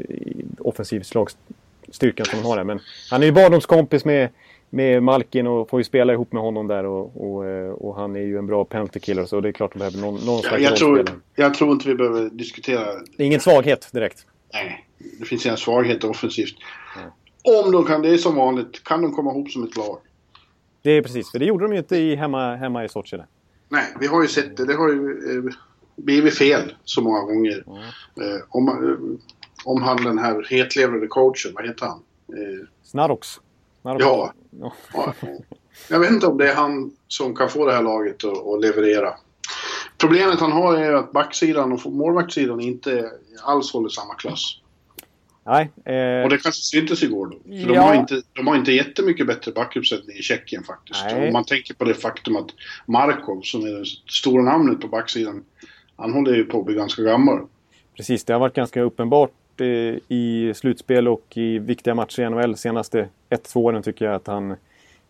[0.10, 2.64] i offensivslagsstyrkan som han har här.
[2.64, 2.80] Men
[3.12, 4.30] han är ju barndomskompis med
[4.74, 8.16] med Malkin och får ju spela ihop med honom där och, och, eh, och han
[8.16, 10.76] är ju en bra penalty-killer så det är klart de behöver någon, någon slags jag
[10.76, 12.86] tror, jag tror inte vi behöver diskutera...
[13.18, 14.26] Det är ingen svaghet direkt.
[14.54, 14.88] Nej,
[15.20, 16.56] det finns inga svagheter offensivt.
[17.44, 17.64] Ja.
[17.64, 19.98] Om de kan, det är som vanligt, kan de komma ihop som ett lag.
[20.82, 23.18] Det är precis, för det gjorde de ju inte i, hemma, hemma i Sochi.
[23.70, 24.66] Nej, vi har ju sett det.
[24.66, 25.54] Det har ju eh,
[25.96, 27.64] blivit fel så många gånger.
[27.66, 27.78] Ja.
[28.24, 29.26] Eh, om, eh,
[29.66, 32.04] om han den här hetlevrade coachen, vad heter han?
[32.30, 33.40] Eh, Snarox.
[33.84, 34.34] Ja.
[34.94, 35.14] ja.
[35.90, 38.62] Jag vet inte om det är han som kan få det här laget att, att
[38.62, 39.14] leverera.
[39.98, 43.12] Problemet han har är att backsidan och målvaktssidan inte
[43.44, 44.58] alls håller samma klass.
[45.46, 45.70] Nej.
[45.86, 46.24] Eh...
[46.24, 47.38] Och det kanske syntes igår då.
[47.44, 47.66] För ja.
[47.68, 51.04] de, har inte, de har inte jättemycket bättre backuppsättning i Tjeckien faktiskt.
[51.06, 51.28] Nej.
[51.28, 52.50] Om man tänker på det faktum att
[52.86, 55.44] Markov, som är det stora namnet på backsidan,
[56.02, 57.40] han håller ju på att bli ganska gammal.
[57.98, 59.68] Precis, det har varit ganska uppenbart eh,
[60.08, 64.56] i slutspel och i viktiga matcher i NHL senaste 1-2 åren tycker jag att han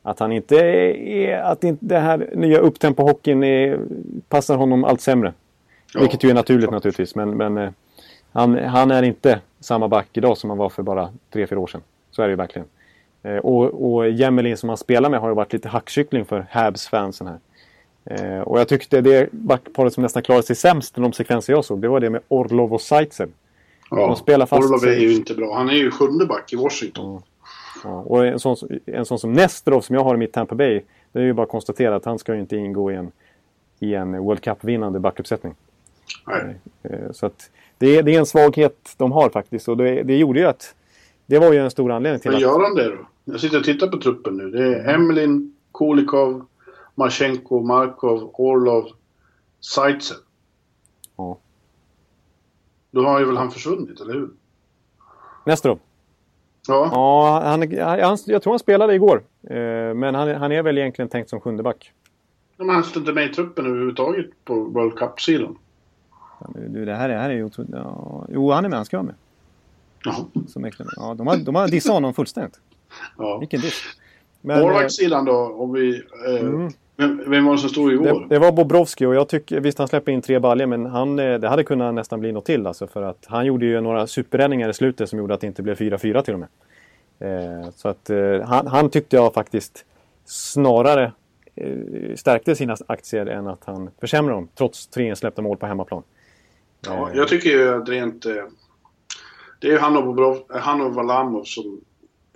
[0.04, 1.42] att han inte är...
[1.42, 3.80] Att inte det här nya upptempo-hockeyn
[4.30, 5.34] passar honom allt sämre.
[5.94, 6.00] Ja.
[6.00, 7.16] Vilket ju är naturligt naturligtvis.
[7.16, 7.72] Men, men eh,
[8.32, 11.82] han, han, är inte samma back idag som han var för bara 3-4 år sedan.
[12.12, 12.68] Så är det ju verkligen.
[13.24, 17.28] Eh, och, och Jemelin som han spelar med har ju varit lite hackkyckling för Habs-fansen
[17.28, 17.38] här.
[18.06, 21.66] Eh, och jag tyckte det backparet som nästan klarade sig sämst i de sekvenser jag
[21.66, 23.30] såg, det var det med Orlov och Zaitsev.
[23.90, 25.56] Ja, de spelar fast Orlov är ju inte bra.
[25.56, 27.14] Han är ju sjunde back i Washington.
[27.14, 27.22] Ja.
[27.84, 30.82] Ja, och en sån, en sån som Nesterov som jag har i mitt Tampa Bay.
[31.12, 33.12] Det är ju bara att konstatera att han ska ju inte ingå i en,
[33.80, 35.56] i en World Cup-vinnande backuppsättning.
[36.28, 36.56] Nej.
[36.84, 39.68] Eh, så att det är, det är en svaghet de har faktiskt.
[39.68, 40.76] Och det, det gjorde ju att...
[41.26, 42.42] Det var ju en stor anledning till Men att...
[42.42, 42.98] gör han det då?
[43.26, 44.50] Jag sitter och tittar på truppen nu.
[44.50, 46.46] Det är Emlin, Kulikov,
[47.02, 48.86] Marchenko, Markov, Orlov,
[49.60, 50.18] Zaitsev.
[51.18, 51.38] Ja.
[52.92, 54.30] Då har ju väl han försvunnit, eller hur?
[55.46, 55.80] Nesterov?
[56.68, 56.90] Ja.
[56.92, 57.62] ja han,
[58.02, 59.24] han, jag tror han spelade igår.
[59.44, 61.92] Eh, men han, han är väl egentligen tänkt som sjunde back.
[62.58, 65.58] Men han står inte med i truppen överhuvudtaget på World Cup-sidan.
[66.40, 67.72] Ja, du, det här, är, här är ju otroligt...
[67.74, 68.78] Ja, jo, han är med.
[68.78, 69.16] Han ska vara med.
[70.04, 70.26] Jaha.
[70.48, 72.60] Som ja, de har, de har dissat honom fullständigt.
[73.18, 73.38] Ja.
[73.38, 73.84] Vilken diss.
[74.42, 76.04] Målvaktssidan då, om vi...
[76.28, 76.72] Eh, mm.
[77.02, 78.06] Vem, vem var det som stod igår?
[78.06, 81.20] Det, det var Bobrovski och jag tycker, visst han släpper in tre baljor men han,
[81.20, 84.08] eh, det hade kunnat nästan bli något till alltså för att han gjorde ju några
[84.08, 86.50] superräddningar i slutet som gjorde att det inte blev 4-4 till och med.
[87.20, 89.86] Eh, så att eh, han, han, tyckte jag faktiskt
[90.26, 91.12] snarare
[91.56, 96.04] eh, stärkte sina aktier än att han försämrade dem trots tre insläppta mål på hemmaplan.
[96.86, 98.26] Ja, jag tycker ju att rent...
[98.26, 98.34] Eh,
[99.60, 101.82] det är ju han och, Bobrov, han och Valamov som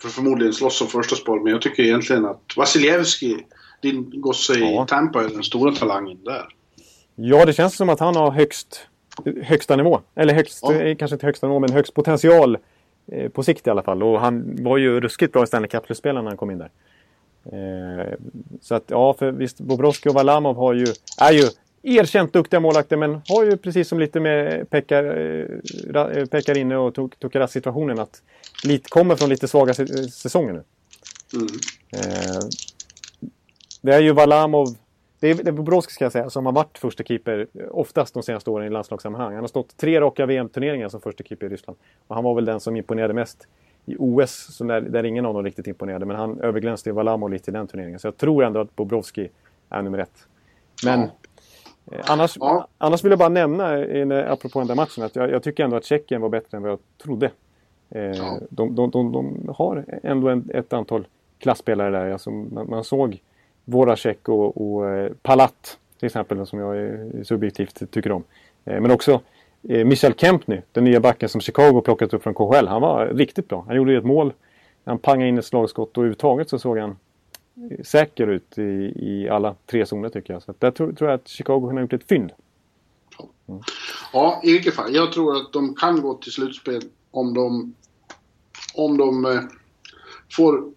[0.01, 1.39] för förmodligen slåss om första spår.
[1.39, 3.45] Men jag tycker egentligen att Vasilevski,
[3.81, 4.83] din gosse ja.
[4.83, 6.45] i Tampa, är den stora talangen där.
[7.15, 8.87] Ja, det känns som att han har högst,
[9.43, 10.01] högsta nivå.
[10.15, 10.73] Eller högst, ja.
[10.73, 12.57] Eh, kanske inte högsta nivå, men högst potential
[13.11, 14.03] eh, på sikt i alla fall.
[14.03, 16.71] Och han var ju ruskigt bra i Stanley Cup-slutspelen när han kom in där.
[17.45, 18.13] Eh,
[18.61, 21.43] så att ja, för visst, Bobrovski och Valamov har ju, är ju
[21.83, 26.95] erkänt duktiga målvakter men har ju precis som lite med Pekar, eh, Pekar inne och
[27.19, 28.21] Tukaras situationen att
[28.63, 30.63] lite, kommer från lite svaga säsonger nu.
[31.33, 31.47] Mm.
[31.91, 32.39] Eh,
[33.85, 34.67] det är ju Valamov,
[35.19, 38.23] det är, det är Bobrovski ska jag säga, som har varit första keeper oftast de
[38.23, 39.33] senaste åren i landslagssammanhang.
[39.33, 41.79] Han har stått tre raka VM-turneringar som första keeper i Ryssland.
[42.07, 43.47] Och han var väl den som imponerade mest
[43.85, 46.05] i OS, där, där ingen av dem riktigt imponerade.
[46.05, 47.99] Men han överglänste Valamov lite i den turneringen.
[47.99, 49.29] Så jag tror ändå att Bobrovski
[49.69, 50.27] är nummer ett.
[50.85, 51.07] Men ja.
[51.91, 52.67] Eh, annars, ja.
[52.77, 55.77] annars vill jag bara nämna, eh, apropå den där matchen, att jag, jag tycker ändå
[55.77, 57.31] att Tjeckien var bättre än vad jag trodde.
[57.89, 58.39] Eh, ja.
[58.49, 61.07] de, de, de, de, har ändå en, ett antal
[61.39, 62.11] klasspelare där.
[62.11, 63.21] Alltså, man, man såg
[63.65, 68.23] Voracek och, och eh, Palat till exempel, som jag eh, subjektivt tycker om.
[68.65, 69.21] Eh, men också
[69.69, 72.67] eh, Michel Kempny, den nya backen som Chicago plockat upp från KHL.
[72.67, 73.63] Han var riktigt bra.
[73.67, 74.33] Han gjorde ett mål.
[74.85, 76.97] Han pangade in ett slagskott och överhuvudtaget så såg han
[77.71, 80.43] eh, säker ut i, i alla tre zoner tycker jag.
[80.43, 82.31] Så där tror, tror jag att Chicago har gjort ett fynd.
[83.47, 83.61] Mm.
[84.13, 84.95] Ja, i vilket fall.
[84.95, 87.73] Jag tror att de kan gå till slutspel om de,
[88.75, 89.41] om de eh,
[90.35, 90.71] får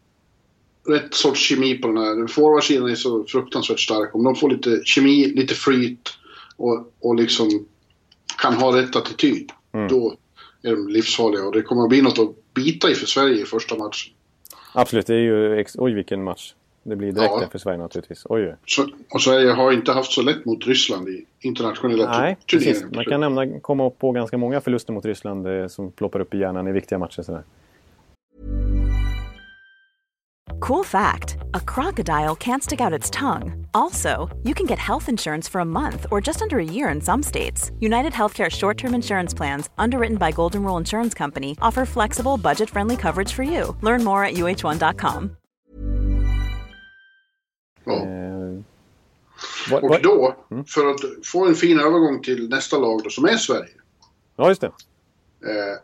[0.89, 2.27] rätt sorts kemi på den här.
[2.27, 4.15] Forwardsidan är så fruktansvärt stark.
[4.15, 6.09] Om de får lite kemi, lite flyt
[6.57, 7.67] och, och liksom
[8.43, 9.51] kan ha rätt attityd.
[9.73, 9.89] Mm.
[9.89, 10.15] Då
[10.63, 13.45] är de livsfarliga och det kommer att bli något att bita i för Sverige i
[13.45, 14.13] första matchen.
[14.73, 15.65] Absolut, det är ju...
[15.79, 17.49] Oj vilken match det blir direkt ja.
[17.53, 18.27] för Sverige naturligtvis.
[18.29, 18.57] Oj.
[18.67, 22.89] Så, och Sverige har inte haft så lätt mot Ryssland i internationella Nej, turneringar.
[22.95, 26.35] Man kan nämna, komma upp på ganska många förluster mot Ryssland eh, som ploppar upp
[26.35, 27.23] i hjärnan i viktiga matcher.
[27.23, 27.43] Sådär.
[30.61, 33.67] Cool fact a crocodile can't stick out its tongue.
[33.75, 37.01] Also, you can get health insurance for a month or just under a year in
[37.01, 37.71] some states.
[37.81, 42.71] United Healthcare short term insurance plans, underwritten by Golden Rule Insurance Company, offer flexible, budget
[42.71, 43.77] friendly coverage for you.
[43.83, 45.37] Learn more at uh1.com.
[47.85, 47.93] Ja.
[47.93, 48.63] Eh,
[49.71, 50.65] what, och då, mm.
[50.65, 53.71] för att få en fin övergång till nästa lag då, som är Sverige.
[54.37, 54.67] Ja, just det.
[54.67, 55.79] Eh,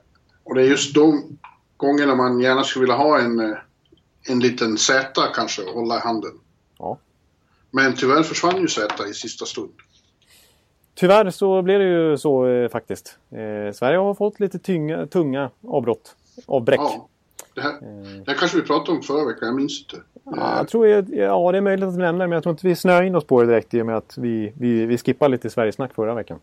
[0.44, 1.38] och det är just de
[1.76, 3.56] gångerna man gärna skulle vilja ha en, eh,
[4.28, 6.32] en liten Z kanske att hålla i handen.
[6.78, 6.98] Ja.
[7.70, 9.72] Men tyvärr försvann ju Z i sista stund.
[10.94, 13.18] Tyvärr så blev det ju så eh, faktiskt.
[13.30, 16.80] Eh, Sverige har fått lite tynga, tunga avbrott, avbräck.
[16.80, 17.08] Ja.
[17.54, 17.78] Det här, eh.
[18.24, 20.02] det här kanske vi pratade om förra veckan, jag minns inte.
[20.24, 22.66] Ja, jag tror jag, ja, det är möjligt att vi nämner men jag tror inte
[22.66, 25.32] vi snöar in oss på det direkt i och med att vi, vi, vi skippade
[25.32, 26.38] lite Sverigesnack förra veckan.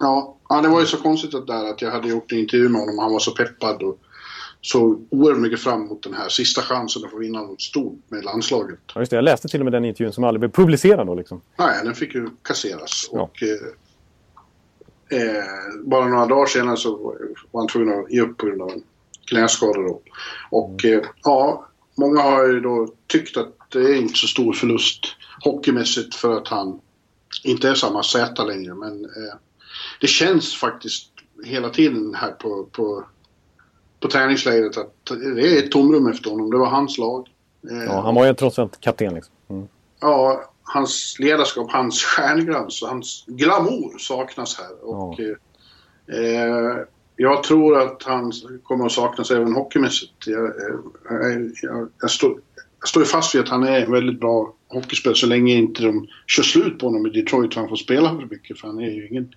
[0.00, 2.68] Ja, ja, det var ju så konstigt att, där, att jag hade gjort en intervju
[2.68, 3.98] med honom och han var så peppad och
[4.62, 8.24] såg oerhört mycket fram emot den här sista chansen att få vinna något stort med
[8.24, 8.78] landslaget.
[8.94, 9.16] Ja, just det.
[9.16, 11.40] Jag läste till och med den intervjun som aldrig blev publicerad då liksom.
[11.56, 13.08] Nej, den fick ju kasseras.
[13.12, 13.20] Ja.
[13.20, 15.44] Och, eh, eh,
[15.84, 16.96] bara några dagar senare så
[17.50, 18.82] var han tvungen att ge upp på grund av en
[19.28, 20.02] knäskada då.
[20.50, 20.98] Och mm.
[20.98, 25.06] eh, ja, många har ju då tyckt att det är inte så stor förlust
[25.44, 26.80] hockeymässigt för att han
[27.44, 28.74] inte är samma Z längre.
[28.74, 29.34] Men eh,
[30.00, 31.08] det känns faktiskt
[31.44, 33.04] hela tiden här på, på,
[34.02, 34.94] på träningslägret att
[35.34, 36.50] det är ett tomrum efter honom.
[36.50, 37.28] Det var hans lag.
[37.70, 39.34] Eh, ja, han var ju trots allt kapten liksom.
[39.48, 39.68] Mm.
[40.00, 44.84] Ja, hans ledarskap, hans stjärnglans och hans glamour saknas här.
[44.84, 46.16] Och, ja.
[46.16, 46.76] eh,
[47.16, 50.26] jag tror att han kommer att saknas även hockeymässigt.
[50.26, 50.52] Jag,
[51.10, 52.40] jag, jag, jag, står,
[52.80, 56.08] jag står fast vid att han är en väldigt bra hockeyspelare så länge inte de
[56.26, 58.60] kör slut på honom i Detroit för han får spela för mycket.
[58.60, 59.34] För han är ju ingen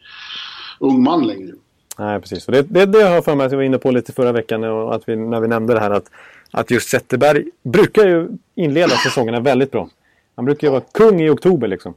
[0.80, 1.54] ung man längre.
[1.97, 2.47] Nej, precis.
[2.47, 4.31] Och det, det, det har jag för mig att vi var inne på lite förra
[4.31, 6.12] veckan och att vi, när vi nämnde det här att,
[6.51, 9.89] att just Zetterberg brukar ju inleda säsongerna väldigt bra.
[10.36, 11.93] Han brukar ju vara kung i oktober liksom.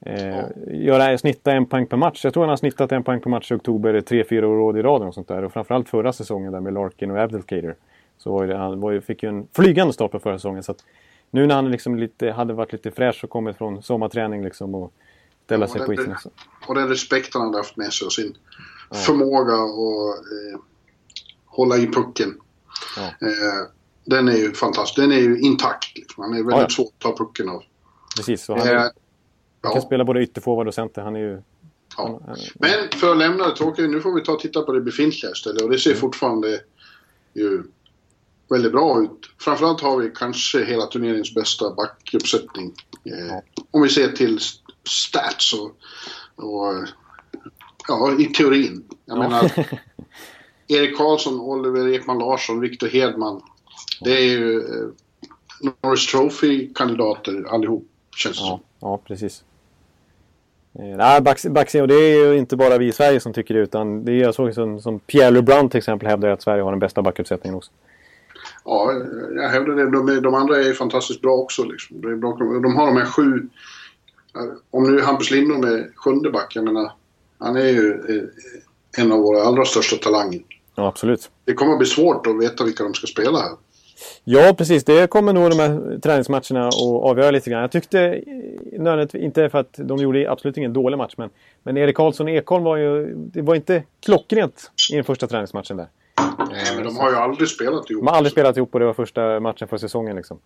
[0.00, 2.24] Eh, göra, snitta en poäng per match.
[2.24, 4.82] Jag tror han har snittat en poäng per match i oktober tre, fyra år i
[4.82, 5.44] rad och sånt där.
[5.44, 7.74] Och framförallt förra säsongen där med Larkin och Abdelkader.
[8.18, 10.62] Så var det, han var ju, fick ju en flygande start på förra säsongen.
[10.62, 10.84] Så att
[11.30, 14.92] nu när han liksom lite, hade varit lite fräsch och kommit från sommarträning liksom och
[15.44, 16.14] ställa ja, sig på isen.
[16.68, 18.34] Och den respekten han haft med sig och sin
[18.90, 18.96] ja.
[18.96, 20.60] förmåga att eh,
[21.46, 22.40] hålla i pucken.
[22.96, 23.02] Ja.
[23.02, 23.68] Eh,
[24.04, 24.96] den är ju fantastisk.
[24.96, 25.96] Den är ju intakt.
[25.96, 26.22] Liksom.
[26.22, 27.62] Han är väldigt ja, svår att ta pucken av.
[28.16, 28.48] Precis.
[28.48, 28.90] Han, är, han
[29.62, 29.72] ja.
[29.72, 31.02] kan spela både ytterforward och center.
[31.02, 31.42] Han är ju...
[31.96, 32.20] Ja.
[32.26, 34.80] Han, Men för att lämna det tråkiga, nu får vi ta och titta på det
[34.80, 35.62] befintliga istället.
[35.62, 36.00] Och det ser mm.
[36.00, 36.60] fortfarande
[37.34, 37.62] ju
[38.48, 39.30] väldigt bra ut.
[39.38, 42.74] Framförallt har vi kanske hela turneringens bästa backuppsättning.
[43.04, 43.36] Eh,
[43.70, 44.38] om vi ser till
[44.88, 45.76] stats och,
[46.44, 46.88] och
[47.88, 48.84] ja, i teorin.
[49.04, 49.22] Jag ja.
[49.22, 49.52] menar,
[50.68, 53.42] Erik Karlsson, Oliver Ekman Larsson, Viktor Hedman.
[54.00, 54.88] Det är ju eh,
[55.82, 58.60] Norris Trophy-kandidater allihop, känns det ja, som.
[58.80, 59.44] Ja, precis.
[60.78, 61.20] Eh, nej,
[61.50, 64.12] backserie, och det är ju inte bara vi i Sverige som tycker det utan det
[64.12, 67.02] är jag såg som, som Pierre LeBrun till exempel hävdar att Sverige har den bästa
[67.02, 67.70] backuppsättningen också.
[68.64, 68.92] Ja,
[69.34, 69.90] jag hävdar det.
[69.90, 71.64] De, de andra är fantastiskt bra också.
[71.64, 72.00] Liksom.
[72.00, 72.36] Det är bra.
[72.38, 73.48] De har de här sju...
[74.70, 76.92] Om nu Hampus Lindholm är sjunde back, jag menar,
[77.38, 80.42] han är ju eh, en av våra allra största talanger.
[80.74, 81.30] Ja, absolut.
[81.44, 83.50] Det kommer att bli svårt att veta vilka de ska spela här.
[84.24, 84.84] Ja, precis.
[84.84, 87.60] Det kommer nog de här träningsmatcherna att avgöra lite grann.
[87.60, 88.22] Jag tyckte,
[88.72, 91.30] nödvändigtvis, inte för att de gjorde absolut ingen dålig match, men,
[91.62, 93.14] men Erik Karlsson och Ekholm var ju...
[93.14, 95.88] Det var inte klockrent i den första träningsmatchen där.
[96.50, 98.04] Nej, men de har ju aldrig spelat ihop.
[98.04, 100.38] De har aldrig spelat ihop och det var första matchen för säsongen liksom.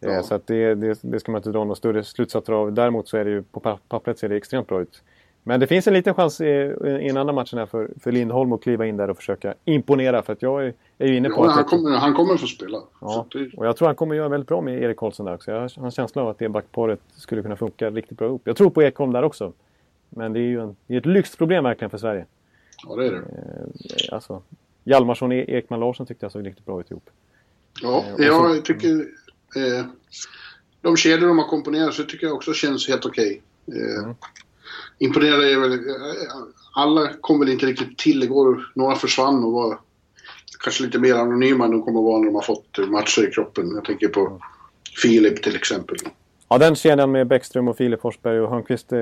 [0.00, 0.22] Eh, ja.
[0.22, 2.72] Så att det, det, det, ska man inte dra några större slutsatser av.
[2.72, 5.02] Däremot så är det ju på pappret ser det extremt bra ut.
[5.46, 6.44] Men det finns en liten chans i,
[7.00, 10.22] i en annan match här för, för Lindholm att kliva in där och försöka imponera.
[10.22, 11.54] För att jag är, är ju inne på ja, att...
[11.54, 12.78] Han kommer, han kommer få spela.
[13.00, 13.26] Ja,
[13.56, 15.50] och jag tror han kommer göra väldigt bra med Erik Karlsson där också.
[15.50, 18.42] Jag har en känsla av att det backparet skulle kunna funka riktigt bra ihop.
[18.44, 19.52] Jag tror på Ekholm där också.
[20.10, 22.26] Men det är ju en, det är ett lyxproblem verkligen för Sverige.
[22.86, 23.18] Ja, det är det.
[23.18, 24.42] Eh, alltså,
[24.84, 27.10] Hjalmarsson och Ekman Larsson tyckte jag såg riktigt bra ut ihop.
[27.82, 28.62] Ja, eh, jag så...
[28.62, 28.88] tycker...
[29.56, 29.84] Eh,
[30.80, 33.42] de kedjor de har komponerat så tycker jag också känns helt okej.
[33.66, 33.82] Okay.
[33.82, 34.14] Eh, mm.
[34.98, 35.78] Imponerade är väl...
[36.76, 38.72] Alla kom väl inte riktigt till igår.
[38.74, 39.78] Några försvann och var
[40.64, 43.30] kanske lite mer anonyma än de kommer att vara när de har fått matcher i
[43.30, 43.70] kroppen.
[43.74, 44.40] Jag tänker på.
[45.02, 45.96] Filip till exempel.
[46.48, 48.98] Ja, den kedjan med Bäckström och Filip Forsberg och Hörnqvist eh,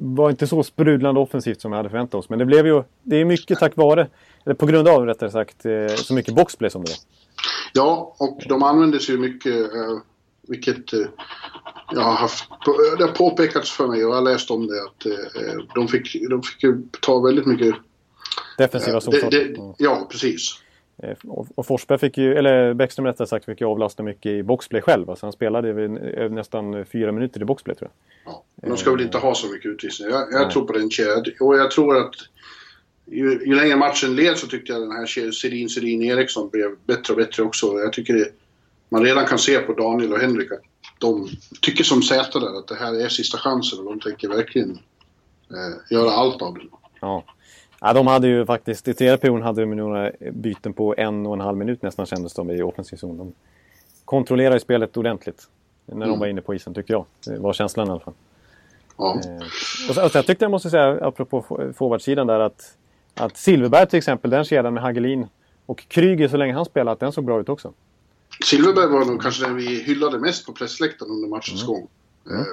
[0.00, 2.28] var inte så sprudlande offensivt som vi hade förväntat oss.
[2.28, 2.82] Men det blev ju...
[3.02, 4.08] Det är mycket tack vare
[4.44, 6.96] eller på grund av rättare sagt, eh, så mycket boxplay som det är.
[7.72, 9.98] Ja, och de användes ju mycket, eh,
[10.48, 11.06] vilket eh,
[11.92, 12.48] jag har haft,
[12.98, 15.06] det har påpekats för mig och jag har läst om det att
[15.74, 16.64] de fick, de fick
[17.00, 17.74] ta väldigt mycket...
[18.58, 19.40] Defensiva zonsorter.
[19.40, 19.74] Mm.
[19.78, 20.60] Ja, precis.
[21.56, 25.10] Och Forsberg fick ju, eller Bäckström rättare sagt, fick ju avlasta mycket i boxplay själv.
[25.10, 25.88] Alltså han spelade
[26.28, 28.32] nästan fyra minuter i boxplay tror jag.
[28.32, 30.12] Ja, men de ska väl inte ha så mycket utvisningar.
[30.12, 31.24] Jag, jag tror på den kedjan.
[31.40, 32.14] Och jag tror att
[33.06, 37.12] ju, ju längre matchen led så tyckte jag den här Sedin, Sedin, Eriksson blev bättre
[37.12, 37.66] och bättre också.
[37.66, 38.28] Jag tycker det,
[38.88, 40.60] man redan kan se på Daniel och Henrik att
[40.98, 41.28] de
[41.60, 44.70] tycker som Zäta där att det här är sista chansen och de tänker verkligen
[45.50, 46.60] eh, göra allt av det.
[47.00, 47.24] Ja.
[47.80, 51.34] ja, de hade ju faktiskt, i tredje perioden hade de några byten på en och
[51.34, 53.18] en halv minut nästan kändes de i offensiv zon.
[53.18, 53.32] De
[54.04, 55.48] kontrollerade spelet ordentligt
[55.86, 56.08] när mm.
[56.08, 57.04] de var inne på isen tycker jag.
[57.26, 58.14] Det var känslan i alla fall.
[58.96, 59.20] Ja.
[59.24, 61.42] Eh, och, så, och jag tyckte jag måste säga, apropå
[61.76, 62.76] forwardsidan där, att
[63.14, 65.26] att Silverberg till exempel, den kedjan med Hagelin
[65.66, 67.72] och Kryger så länge han spelat, att den såg bra ut också.
[68.44, 71.74] Silverberg var nog kanske den vi hyllade mest på pressläktaren under matchens mm.
[71.74, 71.88] gång.
[72.30, 72.40] Mm.
[72.40, 72.46] Eh,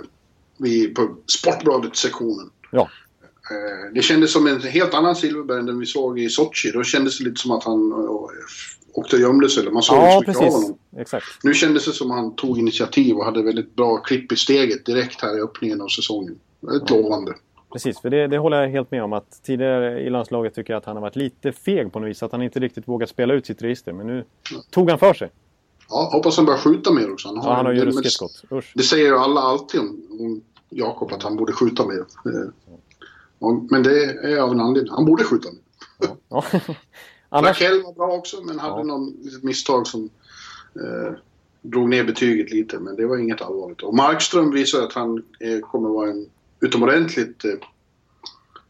[0.57, 2.49] vi, på Sportbladet-sektionen.
[2.71, 2.89] Ja.
[3.51, 6.71] Eh, det kändes som en helt annan Silverberg än den vi såg i Sochi.
[6.71, 8.09] Då kändes det lite som att han eh,
[8.93, 9.61] åkte och gömde sig.
[9.61, 10.77] Eller man såg ja, inte så mycket av honom.
[10.97, 11.25] Exakt.
[11.43, 14.85] Nu kändes det som att han tog initiativ och hade väldigt bra klipp i steget
[14.85, 16.39] direkt här i öppningen av säsongen.
[16.59, 16.95] Väldigt ja.
[16.95, 17.33] lovande.
[17.73, 19.13] Precis, för det, det, håller jag helt med om.
[19.13, 22.23] att Tidigare i landslaget tycker jag att han har varit lite feg på något vis.
[22.23, 23.93] Att han inte riktigt vågat spela ut sitt register.
[23.93, 24.23] Men nu
[24.69, 25.29] tog han för sig.
[25.91, 27.27] Ja, hoppas han börjar skjuta mer också.
[27.27, 28.43] Han har, ja, han har ju ruskigt skott.
[28.51, 28.71] Usch.
[28.75, 32.05] Det säger ju alla alltid om, om Jakob, att han borde skjuta mer.
[33.69, 34.93] Men det är av en anledning.
[34.93, 35.61] Han borde skjuta mer.
[36.29, 36.43] Ja.
[37.29, 37.61] Annars...
[37.61, 38.83] Rakell var bra också, men hade ja.
[38.83, 40.09] någon litet misstag som
[40.75, 41.13] eh,
[41.61, 42.79] drog ner betyget lite.
[42.79, 43.81] Men det var inget allvarligt.
[43.81, 47.51] Och Markström visar att han eh, kommer vara en utomordentligt eh,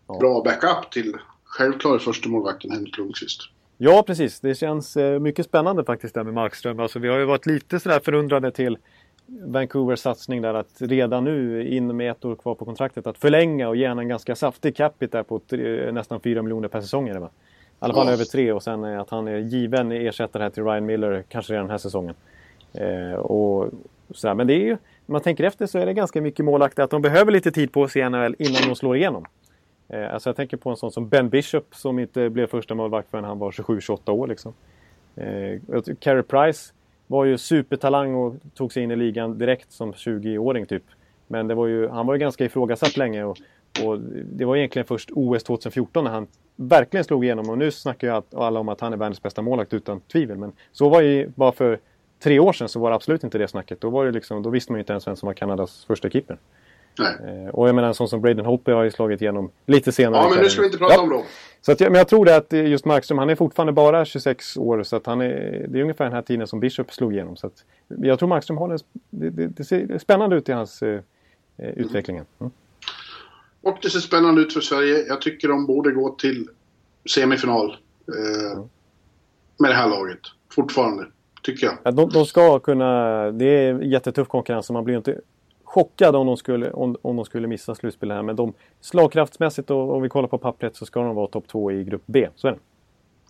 [0.08, 0.18] ja.
[0.20, 3.42] bra backup till självklar första målvakten Henrik Lundqvist.
[3.84, 4.40] Ja, precis.
[4.40, 6.80] Det känns eh, mycket spännande faktiskt där med Markström.
[6.80, 8.78] Alltså, vi har ju varit lite sådär förundrade till
[9.26, 13.70] Vancouvers satsning där att redan nu, in med ett år kvar på kontraktet, att förlänga
[13.70, 17.08] och ge en ganska saftig capita på tre, nästan 4 miljoner per säsong.
[17.08, 17.30] Är det, va?
[17.30, 18.14] I alla fall ja.
[18.14, 21.66] över tre och sen att han är given ersättare här till Ryan Miller, kanske redan
[21.66, 22.16] den här säsongen.
[22.74, 23.70] Eh, och
[24.10, 24.36] sådär.
[24.36, 27.02] Men det är ju man tänker efter så är det ganska mycket målaktigt att de
[27.02, 29.26] behöver lite tid på sig i NHL innan de slår igenom.
[29.92, 33.10] Eh, alltså jag tänker på en sån som Ben Bishop som inte blev första målvakt
[33.12, 34.28] förrän han var 27-28 år.
[34.28, 34.54] Liksom.
[35.16, 35.60] Eh,
[36.00, 36.74] Carey Price
[37.08, 40.84] var ju supertalang och tog sig in i ligan direkt som 20-åring typ.
[41.28, 43.38] Men det var ju, han var ju ganska ifrågasatt länge och,
[43.86, 48.08] och det var egentligen först OS 2014 när han verkligen slog igenom och nu snackar
[48.08, 50.38] ju alla om att han är världens bästa målvakt utan tvivel.
[50.38, 51.80] Men så var ju bara för
[52.24, 53.82] tre år sedan så var det absolut inte det snacket.
[53.82, 56.10] Då, var det liksom, då visste man ju inte ens vem som var Kanadas första
[56.10, 56.38] keeper.
[57.00, 57.46] Nej.
[57.46, 60.24] Eh, och jag menar en sån som Braden Holtby har ju slagit igenom lite senare.
[60.24, 61.02] Ja, men nu ska vi inte prata ja.
[61.02, 61.24] om dem.
[61.62, 64.58] Så att, jag- men jag tror det att just Markström, han är fortfarande bara 26
[64.58, 64.84] år.
[64.84, 67.36] Så att han är, det är ungefär den här tiden som Bishop slog igenom.
[67.38, 70.82] Så att, jag tror Markström har en, det, det, det ser spännande ut i hans
[70.82, 71.02] eh,
[71.58, 72.26] eh, utvecklingen.
[72.40, 72.52] Mm.
[73.62, 75.06] Och det ser spännande ut för Sverige.
[75.08, 76.48] Jag tycker de borde gå till
[77.10, 77.78] semifinal.
[78.08, 78.64] Eh,
[79.60, 80.20] med det här laget.
[80.56, 81.08] Fortfarande.
[81.44, 81.78] Tycker jag.
[81.84, 83.32] Ja, de, de ska kunna...
[83.32, 85.22] Det är jättetuff konkurrens så man blir inte
[85.74, 88.24] chockad om de skulle, om, om de skulle missa slutspelet här.
[88.24, 91.72] Men de, slagkraftsmässigt och om vi kollar på pappret så ska de vara topp två
[91.72, 92.28] i grupp B.
[92.36, 92.60] Så är det.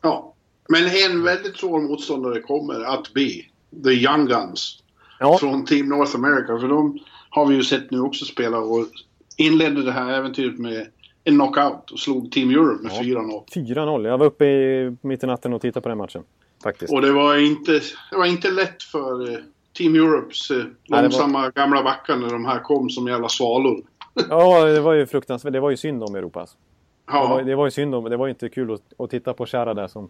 [0.02, 0.34] Ja.
[0.70, 3.46] Men en väldigt svår motståndare kommer att bli
[3.84, 4.84] The Young Guns.
[5.20, 6.60] Ja, Från Team North America.
[6.60, 7.00] För de
[7.30, 8.86] har vi ju sett nu också spela och
[9.38, 10.88] inledde det här äventyret med
[11.24, 13.44] en knockout och slog Team Europe med 4-0.
[13.56, 14.08] 4-0.
[14.08, 16.24] Jag var uppe i, mitt i natten och tittade på den matchen.
[16.64, 16.94] Faktiskt.
[16.94, 17.72] Och det var inte,
[18.12, 19.40] det var inte lätt för eh,
[19.74, 20.58] Team Europes eh,
[20.90, 23.82] var- långsamma gamla backar när de här kom som jävla svalor.
[24.30, 25.54] Ja, det var ju fruktansvärt.
[25.54, 26.40] Det var ju synd om Europa.
[26.40, 26.56] Alltså.
[27.06, 28.04] Det, var, Ja, det var ju synd om...
[28.04, 30.10] Det var ju inte kul att, att titta på Chara där som,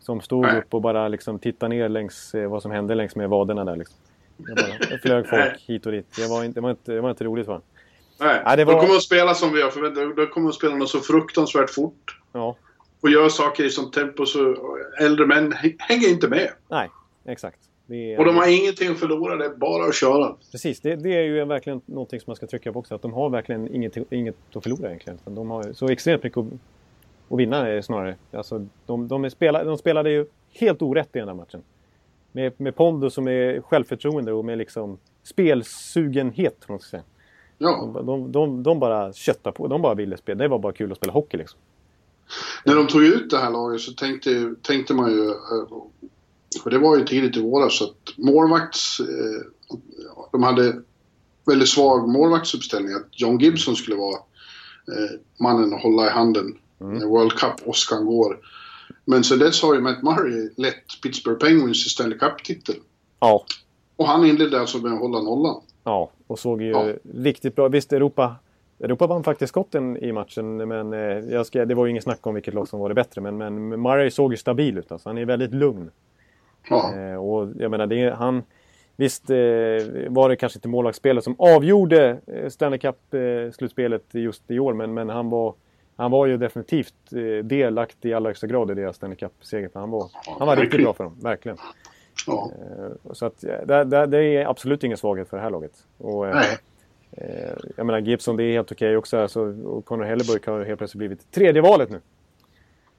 [0.00, 0.58] som stod Nej.
[0.58, 3.76] upp och bara liksom tittade ner längs eh, vad som hände längs med vaderna där.
[3.76, 3.96] Liksom.
[4.36, 5.56] Det, bara, det flög folk Nej.
[5.66, 6.06] hit och dit.
[6.16, 7.60] Det var inte, det var inte, det var inte roligt va?
[8.20, 8.42] nej.
[8.44, 10.74] Ja, det var- De kommer att spela som vi har förväntat De kommer att spela
[10.74, 12.18] något så fruktansvärt fort.
[12.32, 12.56] Ja,
[13.00, 14.56] Och göra saker i sånt tempo så
[15.00, 16.50] äldre män hä- hänger inte med.
[16.68, 16.90] nej,
[17.24, 17.58] exakt.
[17.90, 20.36] Är, Och de har ingenting att förlora, det är bara att köra.
[20.52, 22.94] Precis, det, det är ju verkligen någonting som man ska trycka på också.
[22.94, 25.18] Att de har verkligen inget, inget att förlora egentligen.
[25.24, 26.46] De har så extremt mycket att,
[27.28, 28.16] att vinna eh, snarare.
[28.32, 31.62] Alltså, de, de, är spela, de spelade ju helt orätt i den här matchen.
[32.32, 36.68] Med, med pondus och med självförtroende och med liksom spelsugenhet.
[36.68, 37.02] man ska säga.
[37.58, 37.90] Ja.
[37.94, 39.68] De, de, de, de bara köttade på.
[39.68, 40.38] De bara ville spela.
[40.38, 41.60] Det var bara kul att spela hockey liksom.
[42.64, 45.34] När de tog ut det här laget så tänkte, tänkte man ju...
[46.62, 49.00] För det var ju tidigt i våras så att målvakts...
[49.00, 49.76] eh,
[50.32, 50.82] De hade
[51.46, 52.94] väldigt svag målvaktsuppställning.
[52.94, 54.16] Att John Gibson skulle vara
[54.88, 55.10] eh,
[55.40, 58.38] mannen att hålla i handen när World Cup-åskan går.
[59.04, 62.74] Men sen dess har ju Matt Murray lett Pittsburgh Penguins till Stanley Cup-titel.
[63.20, 63.44] Ja,
[63.96, 65.62] Och han inledde alltså med att hålla nollan.
[65.84, 66.92] Ja, och såg ju Ja.
[67.14, 67.68] riktigt bra.
[67.68, 68.36] Visst, Europa,
[68.80, 70.56] Europa vann faktiskt skotten i matchen.
[70.68, 70.98] Men eh,
[71.34, 73.20] jag ska, det var ju inget snack om vilket lag som var det bättre.
[73.20, 74.92] Men, men Murray såg ju stabil ut.
[74.92, 75.08] Alltså.
[75.08, 75.90] Han är väldigt lugn.
[76.70, 76.94] Ja.
[76.96, 78.42] Eh, och jag menar, det han...
[78.96, 79.36] Visst eh,
[80.08, 84.74] var det kanske inte målvaktsspelet som avgjorde eh, Stanley Cup-slutspelet just i år.
[84.74, 85.54] Men, men han, var,
[85.96, 89.70] han var ju definitivt eh, delaktig i allra högsta grad i deras Stanley Cup-seger.
[89.74, 91.58] Han var, han var riktigt bra för dem, verkligen.
[92.26, 92.50] ja.
[92.78, 95.84] Eh, Så att, eh, det, det, det är absolut ingen svaghet för det här laget.
[95.98, 96.58] Och, eh, Nej.
[97.12, 99.18] Eh, jag menar Gibson, det är helt okej också.
[99.18, 102.00] Alltså, och Conor Helleburg har helt plötsligt blivit tredje valet nu.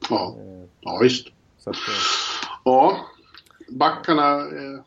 [0.10, 0.36] Ja.
[0.82, 1.28] ja, visst.
[1.66, 1.82] Att, eh,
[2.66, 2.98] Ja.
[3.72, 4.38] Backarna...
[4.38, 4.80] Eh,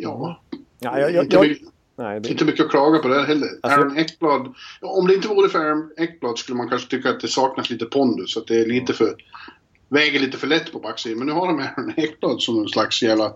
[0.00, 0.40] ja.
[0.80, 3.48] ja, jag, jag, inte, jag, mycket, nej, det, inte mycket att klaga på där heller.
[3.60, 4.54] Alltså- Aaron Ekblad.
[4.80, 7.84] Om det inte vore för Aaron Ekblad skulle man kanske tycka att det saknas lite
[7.84, 8.36] pondus.
[8.36, 9.14] Att det är lite för...
[9.88, 11.18] Väger lite för lätt på backsidan.
[11.18, 13.32] Men nu har de Aaron Ekblad som en slags jävla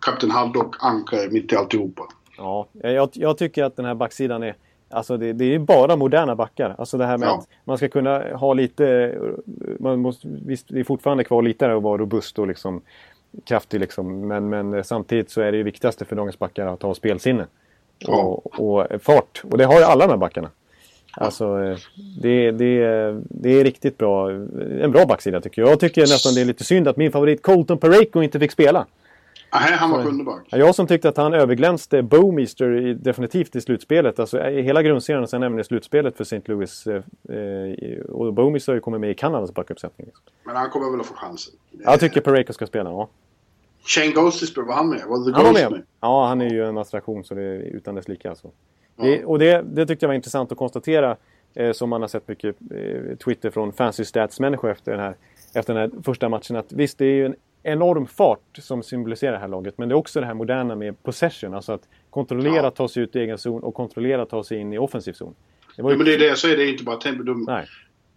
[0.00, 2.02] Kapten Haddock-ankare mitt i alltihopa.
[2.36, 4.56] ja, jag, jag tycker att den här backsidan är...
[4.90, 6.74] Alltså det, det är bara moderna backar.
[6.78, 7.38] Alltså det här med Ja.
[7.38, 9.14] att man ska kunna ha lite...
[9.80, 12.82] Man måste, visst, det är fortfarande kvar lite där att vara robust och liksom
[13.44, 14.28] kraftig liksom.
[14.28, 17.46] Men, men samtidigt så är det ju viktigaste för dagens backar att ha spelsinne.
[17.98, 18.22] Ja.
[18.22, 19.42] Och, och fart.
[19.50, 20.50] Och det har ju alla de här backarna.
[21.12, 21.76] Alltså
[22.22, 22.80] det, det,
[23.28, 24.30] det är riktigt bra.
[24.30, 25.70] En bra backsida tycker jag.
[25.70, 28.86] Jag tycker nästan det är lite synd att min favorit Colton Pareko inte fick spela.
[29.52, 29.90] Nej, han
[30.24, 30.42] var.
[30.48, 34.18] Ja, Jag som tyckte att han överglänste Bowmeister i, definitivt i slutspelet.
[34.18, 36.40] Alltså i hela grundserien och sen även i slutspelet för St.
[36.44, 36.86] Louis.
[36.86, 40.06] Eh, eh, och Bowmeister har ju kommit med i Kanadas backuppsättning.
[40.06, 40.24] Liksom.
[40.44, 41.54] Men han kommer väl att få chansen.
[41.70, 43.08] Jag tycker Pareko ska spela, ja.
[43.84, 45.02] Shane Ghostisberg, var han med?
[45.06, 45.82] Var The Han var Ghost med.
[46.00, 48.50] Ja, han är ju en attraktion så det är utan dess like alltså.
[48.96, 49.04] Ja.
[49.04, 51.16] Det, och det, det tyckte jag var intressant att konstatera.
[51.54, 55.14] Eh, som man har sett mycket eh, Twitter från fancy stats-människor efter den, här,
[55.54, 56.56] efter den här första matchen.
[56.56, 59.78] Att visst, det är ju en enorm fart som symboliserar det här laget.
[59.78, 61.54] Men det är också det här moderna med possession.
[61.54, 62.70] Alltså att kontrollera, Ja.
[62.70, 65.34] ta sig ut i egen zon och kontrollera, ta sig in i offensiv zon.
[65.76, 65.98] Det var Ja, ju...
[65.98, 67.22] men det är det jag säger, det är inte bara tempo.
[67.22, 67.66] De, Nej,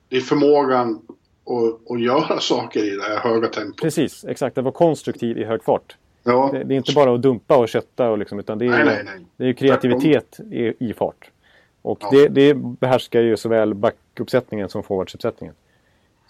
[0.09, 1.01] Det är förmågan
[1.45, 3.81] att, att göra saker i det här höga tempot.
[3.81, 4.25] precis.
[4.25, 4.55] Exakt.
[4.55, 5.95] Det var konstruktiv i hög fart.
[6.23, 8.69] Ja, Det, det är inte bara att dumpa och kötta och liksom, utan det är,
[8.69, 9.25] Nej, nej, nej.
[9.37, 11.31] Det är ju kreativitet i, i fart.
[11.81, 12.09] Och Ja.
[12.11, 15.55] det, det behärskar ju såväl backuppsättningen som forwardsuppsättningen.
[15.55, 15.70] Så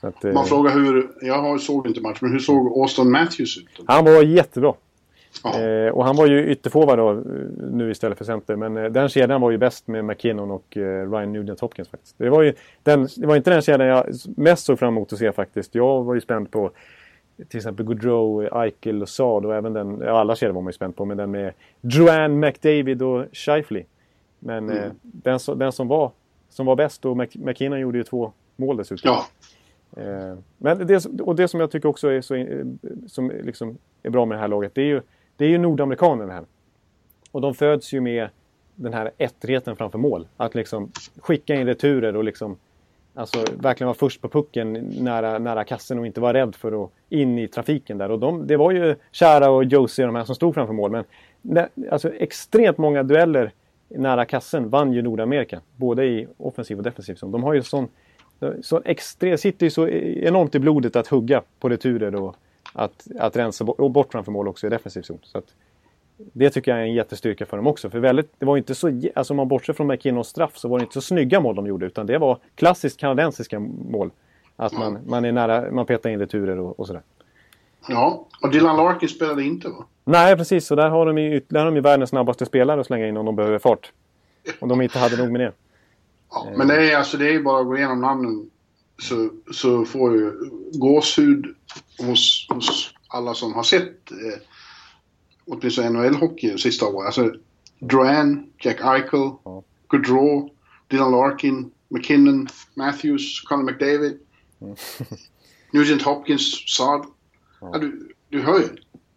[0.08, 3.58] att, eh, man frågar hur, jag har- såg inte matchen, men hur såg Austin Matthews
[3.58, 3.86] ut?
[3.88, 4.74] han var jättebra.
[5.44, 7.18] Ja, Eh, och han var ju ytterforward då, eh,
[7.72, 8.56] nu istället för center.
[8.56, 12.16] Men eh, den kedjan var ju bäst med McKinnon och eh, Ryan Nugent Hopkins faktiskt.
[12.18, 14.06] Det var ju den, det var inte den kedjan jag
[14.38, 15.76] mest såg fram emot att se faktiskt.
[15.76, 16.72] Jag var ju spänd på
[17.48, 20.76] till exempel Gaudreau, Eichel och Saad och även den, ja, alla kedjor var man ju
[20.76, 23.84] spänd på, men den med Joanne McDavid och Scheifly.
[24.40, 24.78] Men mm.
[24.78, 26.12] eh, den, den, som, var,
[26.50, 29.12] som var bäst och McKinnon gjorde ju två mål dessutom.
[29.12, 29.26] Ja.
[29.98, 32.66] Eh, men det, och det som jag tycker också är, så, eh,
[33.08, 35.02] som liksom är bra med det här laget, det är ju,
[35.36, 36.46] det är ju nordamerikanerna här.
[37.32, 38.30] Och de föds ju med
[38.76, 40.28] den här ettrigheten framför mål.
[40.38, 42.58] Att liksom skicka in returer och liksom
[43.14, 46.92] Alltså verkligen vara först på pucken nära, nära kassen och inte vara rädd för att
[47.10, 48.12] in i trafiken där.
[48.12, 50.92] Och de, det var ju Chara och Josie de här som stod framför mål.
[50.92, 51.04] Men
[51.42, 53.52] det, alltså extremt många dueller
[53.90, 55.62] nära kassen vann ju Nordamerika.
[55.76, 57.32] Både i offensiv och defensiv zon.
[57.32, 57.88] De har ju sån,
[58.62, 62.36] så extrem, sitter ju så enormt i blodet att hugga på returer och
[62.74, 65.20] att, att rensa bort, och bort framför mål också i defensiv zon.
[65.24, 65.46] Så att,
[66.18, 67.90] det tycker jag är en jättestyrka för dem också.
[67.90, 70.80] För väldigt, det var inte så, alltså om man bortser från McKinnons straff så var
[70.80, 74.12] det inte så snygga mål de gjorde utan det var klassiskt kanadensiska mål.
[74.56, 77.02] Att man, man är nära, man petar in returer och, och sådär.
[77.88, 79.86] Ja, och Dylan Larkin spelade inte va?
[80.04, 80.72] Nej, precis.
[80.72, 83.18] Och där har de ju, där har de ju världens snabbaste spelare att slänga in
[83.18, 83.92] om de behöver fart.
[84.60, 85.52] Om de inte hade nog med det.
[86.32, 88.50] Ja, men det är, alltså, det är bara att gå igenom namnen
[89.02, 90.32] så, så får ju
[90.74, 91.46] gåshud
[91.98, 94.42] hos, hos alla som har sett eh,
[95.46, 97.06] åtminstone NHL-hockey sista året.
[97.06, 97.34] Alltså
[97.80, 99.64] Duran, Jack Eichel, ja.
[99.90, 100.50] Gaudreau,
[100.88, 104.20] Dylan Larkin, McKinnon, Matthews, Connor McDavid,
[104.62, 104.76] mm.
[105.72, 107.06] Nugent Hopkins, Saad.
[107.62, 107.70] Ja.
[107.74, 107.80] ja.
[107.80, 108.70] du, du hör ju.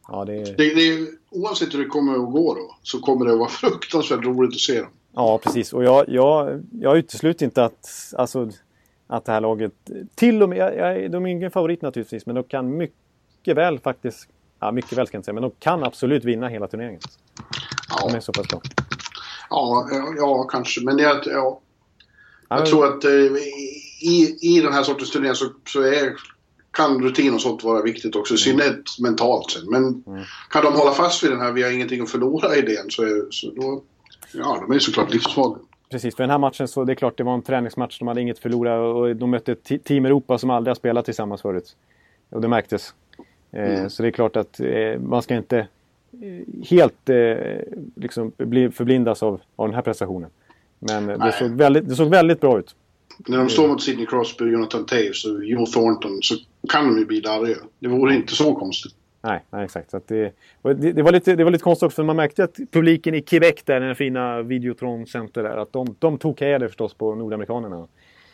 [0.08, 0.56] Ja, det...
[0.56, 4.24] Det, det, oavsett hur det kommer att gå då, så kommer det att vara fruktansvärt
[4.24, 4.90] roligt att se dem.
[5.14, 5.72] Ja, precis.
[5.72, 8.50] Och jag, jag, jag utesluter inte att, alltså,
[9.06, 9.72] att det här laget,
[10.14, 13.78] till och med, jag, jag, de är ingen favorit naturligtvis, men de kan mycket väl
[13.78, 14.28] faktiskt
[14.60, 17.00] ja, mycket väl ska jag inte säga, men de kan absolut vinna hela turneringen.
[17.88, 18.08] Ja.
[18.08, 18.60] De är så pass bra.
[19.50, 20.80] Ja, ja, kanske.
[20.84, 21.60] Men det är att, ja.
[22.48, 23.12] Jag ja, tror att eh,
[24.00, 26.12] i, i den här sortens turneringar så, så är,
[26.70, 28.34] kan rutin och sånt vara viktigt också.
[28.34, 28.44] I mm.
[28.44, 29.70] synnerhet mentalt sen.
[29.70, 30.24] Men mm.
[30.50, 33.30] kan de hålla fast vid den här vi har ingenting att förlora idén så, är,
[33.30, 33.84] så då,
[34.34, 35.58] ja, de är såklart livsfarliga.
[35.90, 37.98] Precis, för den här matchen så det är klart det var en träningsmatch.
[37.98, 41.42] De hade inget att förlora och de mötte Team Europa som aldrig har spelat tillsammans
[41.42, 41.76] förut.
[42.30, 42.94] Och det märktes.
[43.52, 43.90] Eh, mm.
[43.90, 47.10] Så det är klart att eh, man ska inte eh, helt
[47.94, 50.30] liksom bli förblindas av, av den här prestationen.
[50.78, 52.74] Men det såg, väldigt, det såg väldigt bra ut.
[53.18, 56.34] När de står mot Sidney Crosby, Jonathan Taves och Joe Thornton så
[56.68, 57.56] kan de ju bli darriga.
[57.78, 58.94] Det vore inte så konstigt.
[59.24, 59.90] Nej, nej exakt.
[59.90, 62.58] Så det, det, det, var lite, det var lite konstigt också för man märkte att
[62.70, 66.94] publiken i Quebec där, den fina Videotron Center där, att de, de tog det förstås
[66.94, 67.88] på nordamerikanerna.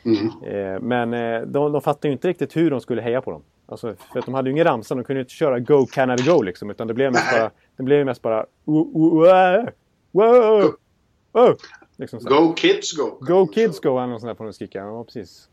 [0.05, 0.27] Mm.
[0.47, 3.43] Eh, men eh, de, de fattade ju inte riktigt hur de skulle heja på dem.
[3.67, 6.23] Alltså, för att de hade ju ingen ramsa, de kunde ju inte köra Go Canada
[6.27, 6.71] Go liksom.
[6.71, 7.51] Utan det blev mest bara...
[7.77, 8.47] Det blev mest bara...
[8.65, 9.69] Wow!
[10.13, 11.57] Wow!
[11.97, 13.19] Liksom go Kids Go!
[13.21, 14.79] Go Kids Go eller något sånt där får de skrika.
[14.79, 15.49] Ja, precis.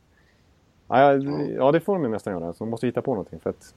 [0.88, 1.14] Ja,
[1.58, 2.54] ja, det får de ju nästan göra.
[2.54, 3.40] Så de måste hitta på någonting.
[3.40, 3.74] För att,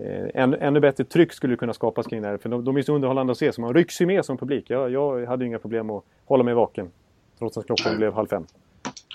[0.00, 2.36] eh, ännu, ännu bättre tryck skulle kunna skapas kring det här.
[2.36, 4.64] För de, de är så underhållande att se, så man rycks ju med som publik.
[4.70, 6.90] Jag, jag hade ju inga problem att hålla mig vaken.
[7.38, 8.46] Trots att klockan blev halv fem.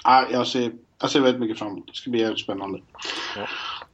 [0.03, 0.71] Ja, jag, ser,
[1.01, 1.93] jag ser väldigt mycket fram emot det.
[1.93, 2.79] ska bli jävligt spännande.
[3.38, 3.47] Ja.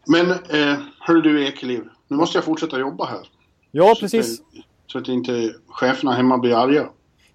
[0.08, 1.84] Men, eh, hörru du Ekeliv.
[2.08, 3.28] Nu måste jag fortsätta jobba här.
[3.72, 4.40] Ja, så precis.
[4.40, 4.46] Att,
[4.88, 6.90] så att inte cheferna hemma blir arga.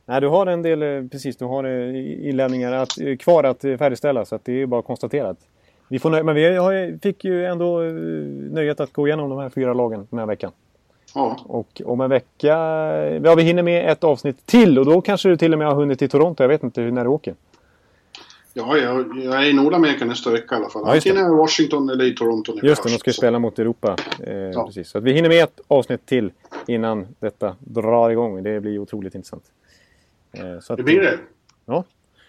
[0.06, 4.24] Nej, du har en del, eh, precis, du har eh, inlämningar att, kvar att färdigställa.
[4.24, 5.38] Så att det är bara konstaterat.
[5.88, 7.80] Vi får men vi har, fick ju ändå
[8.54, 10.52] nöjet att gå igenom de här fyra lagen den här veckan.
[11.14, 11.38] Ja.
[11.44, 12.56] Och om en vecka,
[13.22, 15.74] ja vi hinner med ett avsnitt till och då kanske du till och med har
[15.74, 16.42] hunnit till Toronto.
[16.42, 17.34] Jag vet inte när du åker.
[18.56, 20.82] Ja, jag, jag är i Nordamerika nästa vecka i alla fall.
[20.86, 22.58] Ja, Antingen i Washington eller i Toronto.
[22.62, 23.96] Just det, de ska ju spela mot Europa.
[24.26, 24.66] Eh, ja.
[24.66, 24.88] precis.
[24.88, 26.30] Så vi hinner med ett avsnitt till
[26.66, 28.42] innan detta drar igång.
[28.42, 29.44] Det blir otroligt intressant.
[30.32, 31.18] Eh, att, det blir det.
[31.66, 31.84] Ja.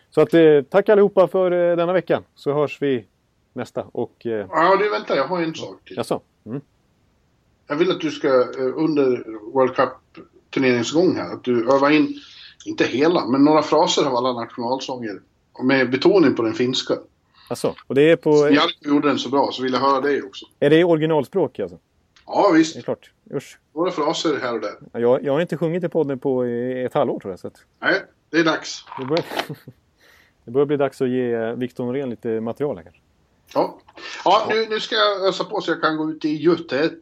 [0.10, 2.22] Så att, eh, tack allihopa för eh, denna vecka.
[2.36, 3.06] Så hörs vi
[3.56, 3.86] nästa.
[3.92, 4.48] Och, eh...
[4.50, 5.16] Ja, du vänta.
[5.16, 5.98] Jag har en sak till.
[5.98, 6.22] Jaså?
[6.46, 6.62] Mm.
[7.68, 9.90] Jag vill att du ska eh, under World Cup
[10.50, 12.14] turneringsgång här, att du övar in,
[12.66, 15.22] inte hela, men några fraser av alla nationalsånger
[15.64, 16.94] med betoning på den finska.
[17.50, 18.30] Alltså, och det är på...
[18.30, 20.46] Jarkko gjorde den så bra, så vill jag höra det också.
[20.60, 21.78] Är det originalspråk alltså?
[22.26, 22.74] Ja, visst.
[22.74, 23.12] Det är klart.
[23.34, 23.60] Usch.
[23.74, 25.02] Några fraser här och där.
[25.02, 27.40] Jag, jag har inte sjungit i podden på ett halvår tror jag.
[27.40, 27.66] Så att...
[27.80, 28.86] Nej, det är dags.
[29.00, 29.26] Det börjar,
[30.46, 33.02] det börjar bli dags att ge Victor Norén lite material här kanske.
[33.54, 33.80] Ja,
[34.26, 37.00] ja nu, nu ska jag ösa på så jag kan gå ut i Götet.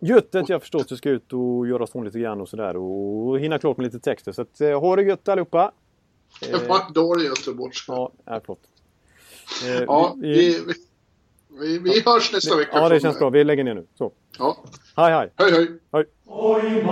[0.00, 3.40] Götet, jag förstår att du ska ut och göra oss lite grann och sådär och
[3.40, 4.32] hinna klart med lite texter.
[4.32, 5.72] Så att, eh, ha det gött allihopa!
[6.40, 7.92] Jag var dålig göteborgska.
[7.92, 8.60] Ja, förlåt.
[9.64, 10.74] Eh, ja, vi, vi,
[11.60, 12.70] vi, vi hörs nästa vecka.
[12.74, 13.30] Ja, det känns bra.
[13.30, 13.86] Vi lägger ner nu.
[13.98, 14.12] Så.
[14.38, 14.56] Ja.
[14.96, 15.32] Hej, hej.
[15.36, 15.78] Hej, hej.
[15.92, 16.04] hej.
[16.26, 16.82] Oj,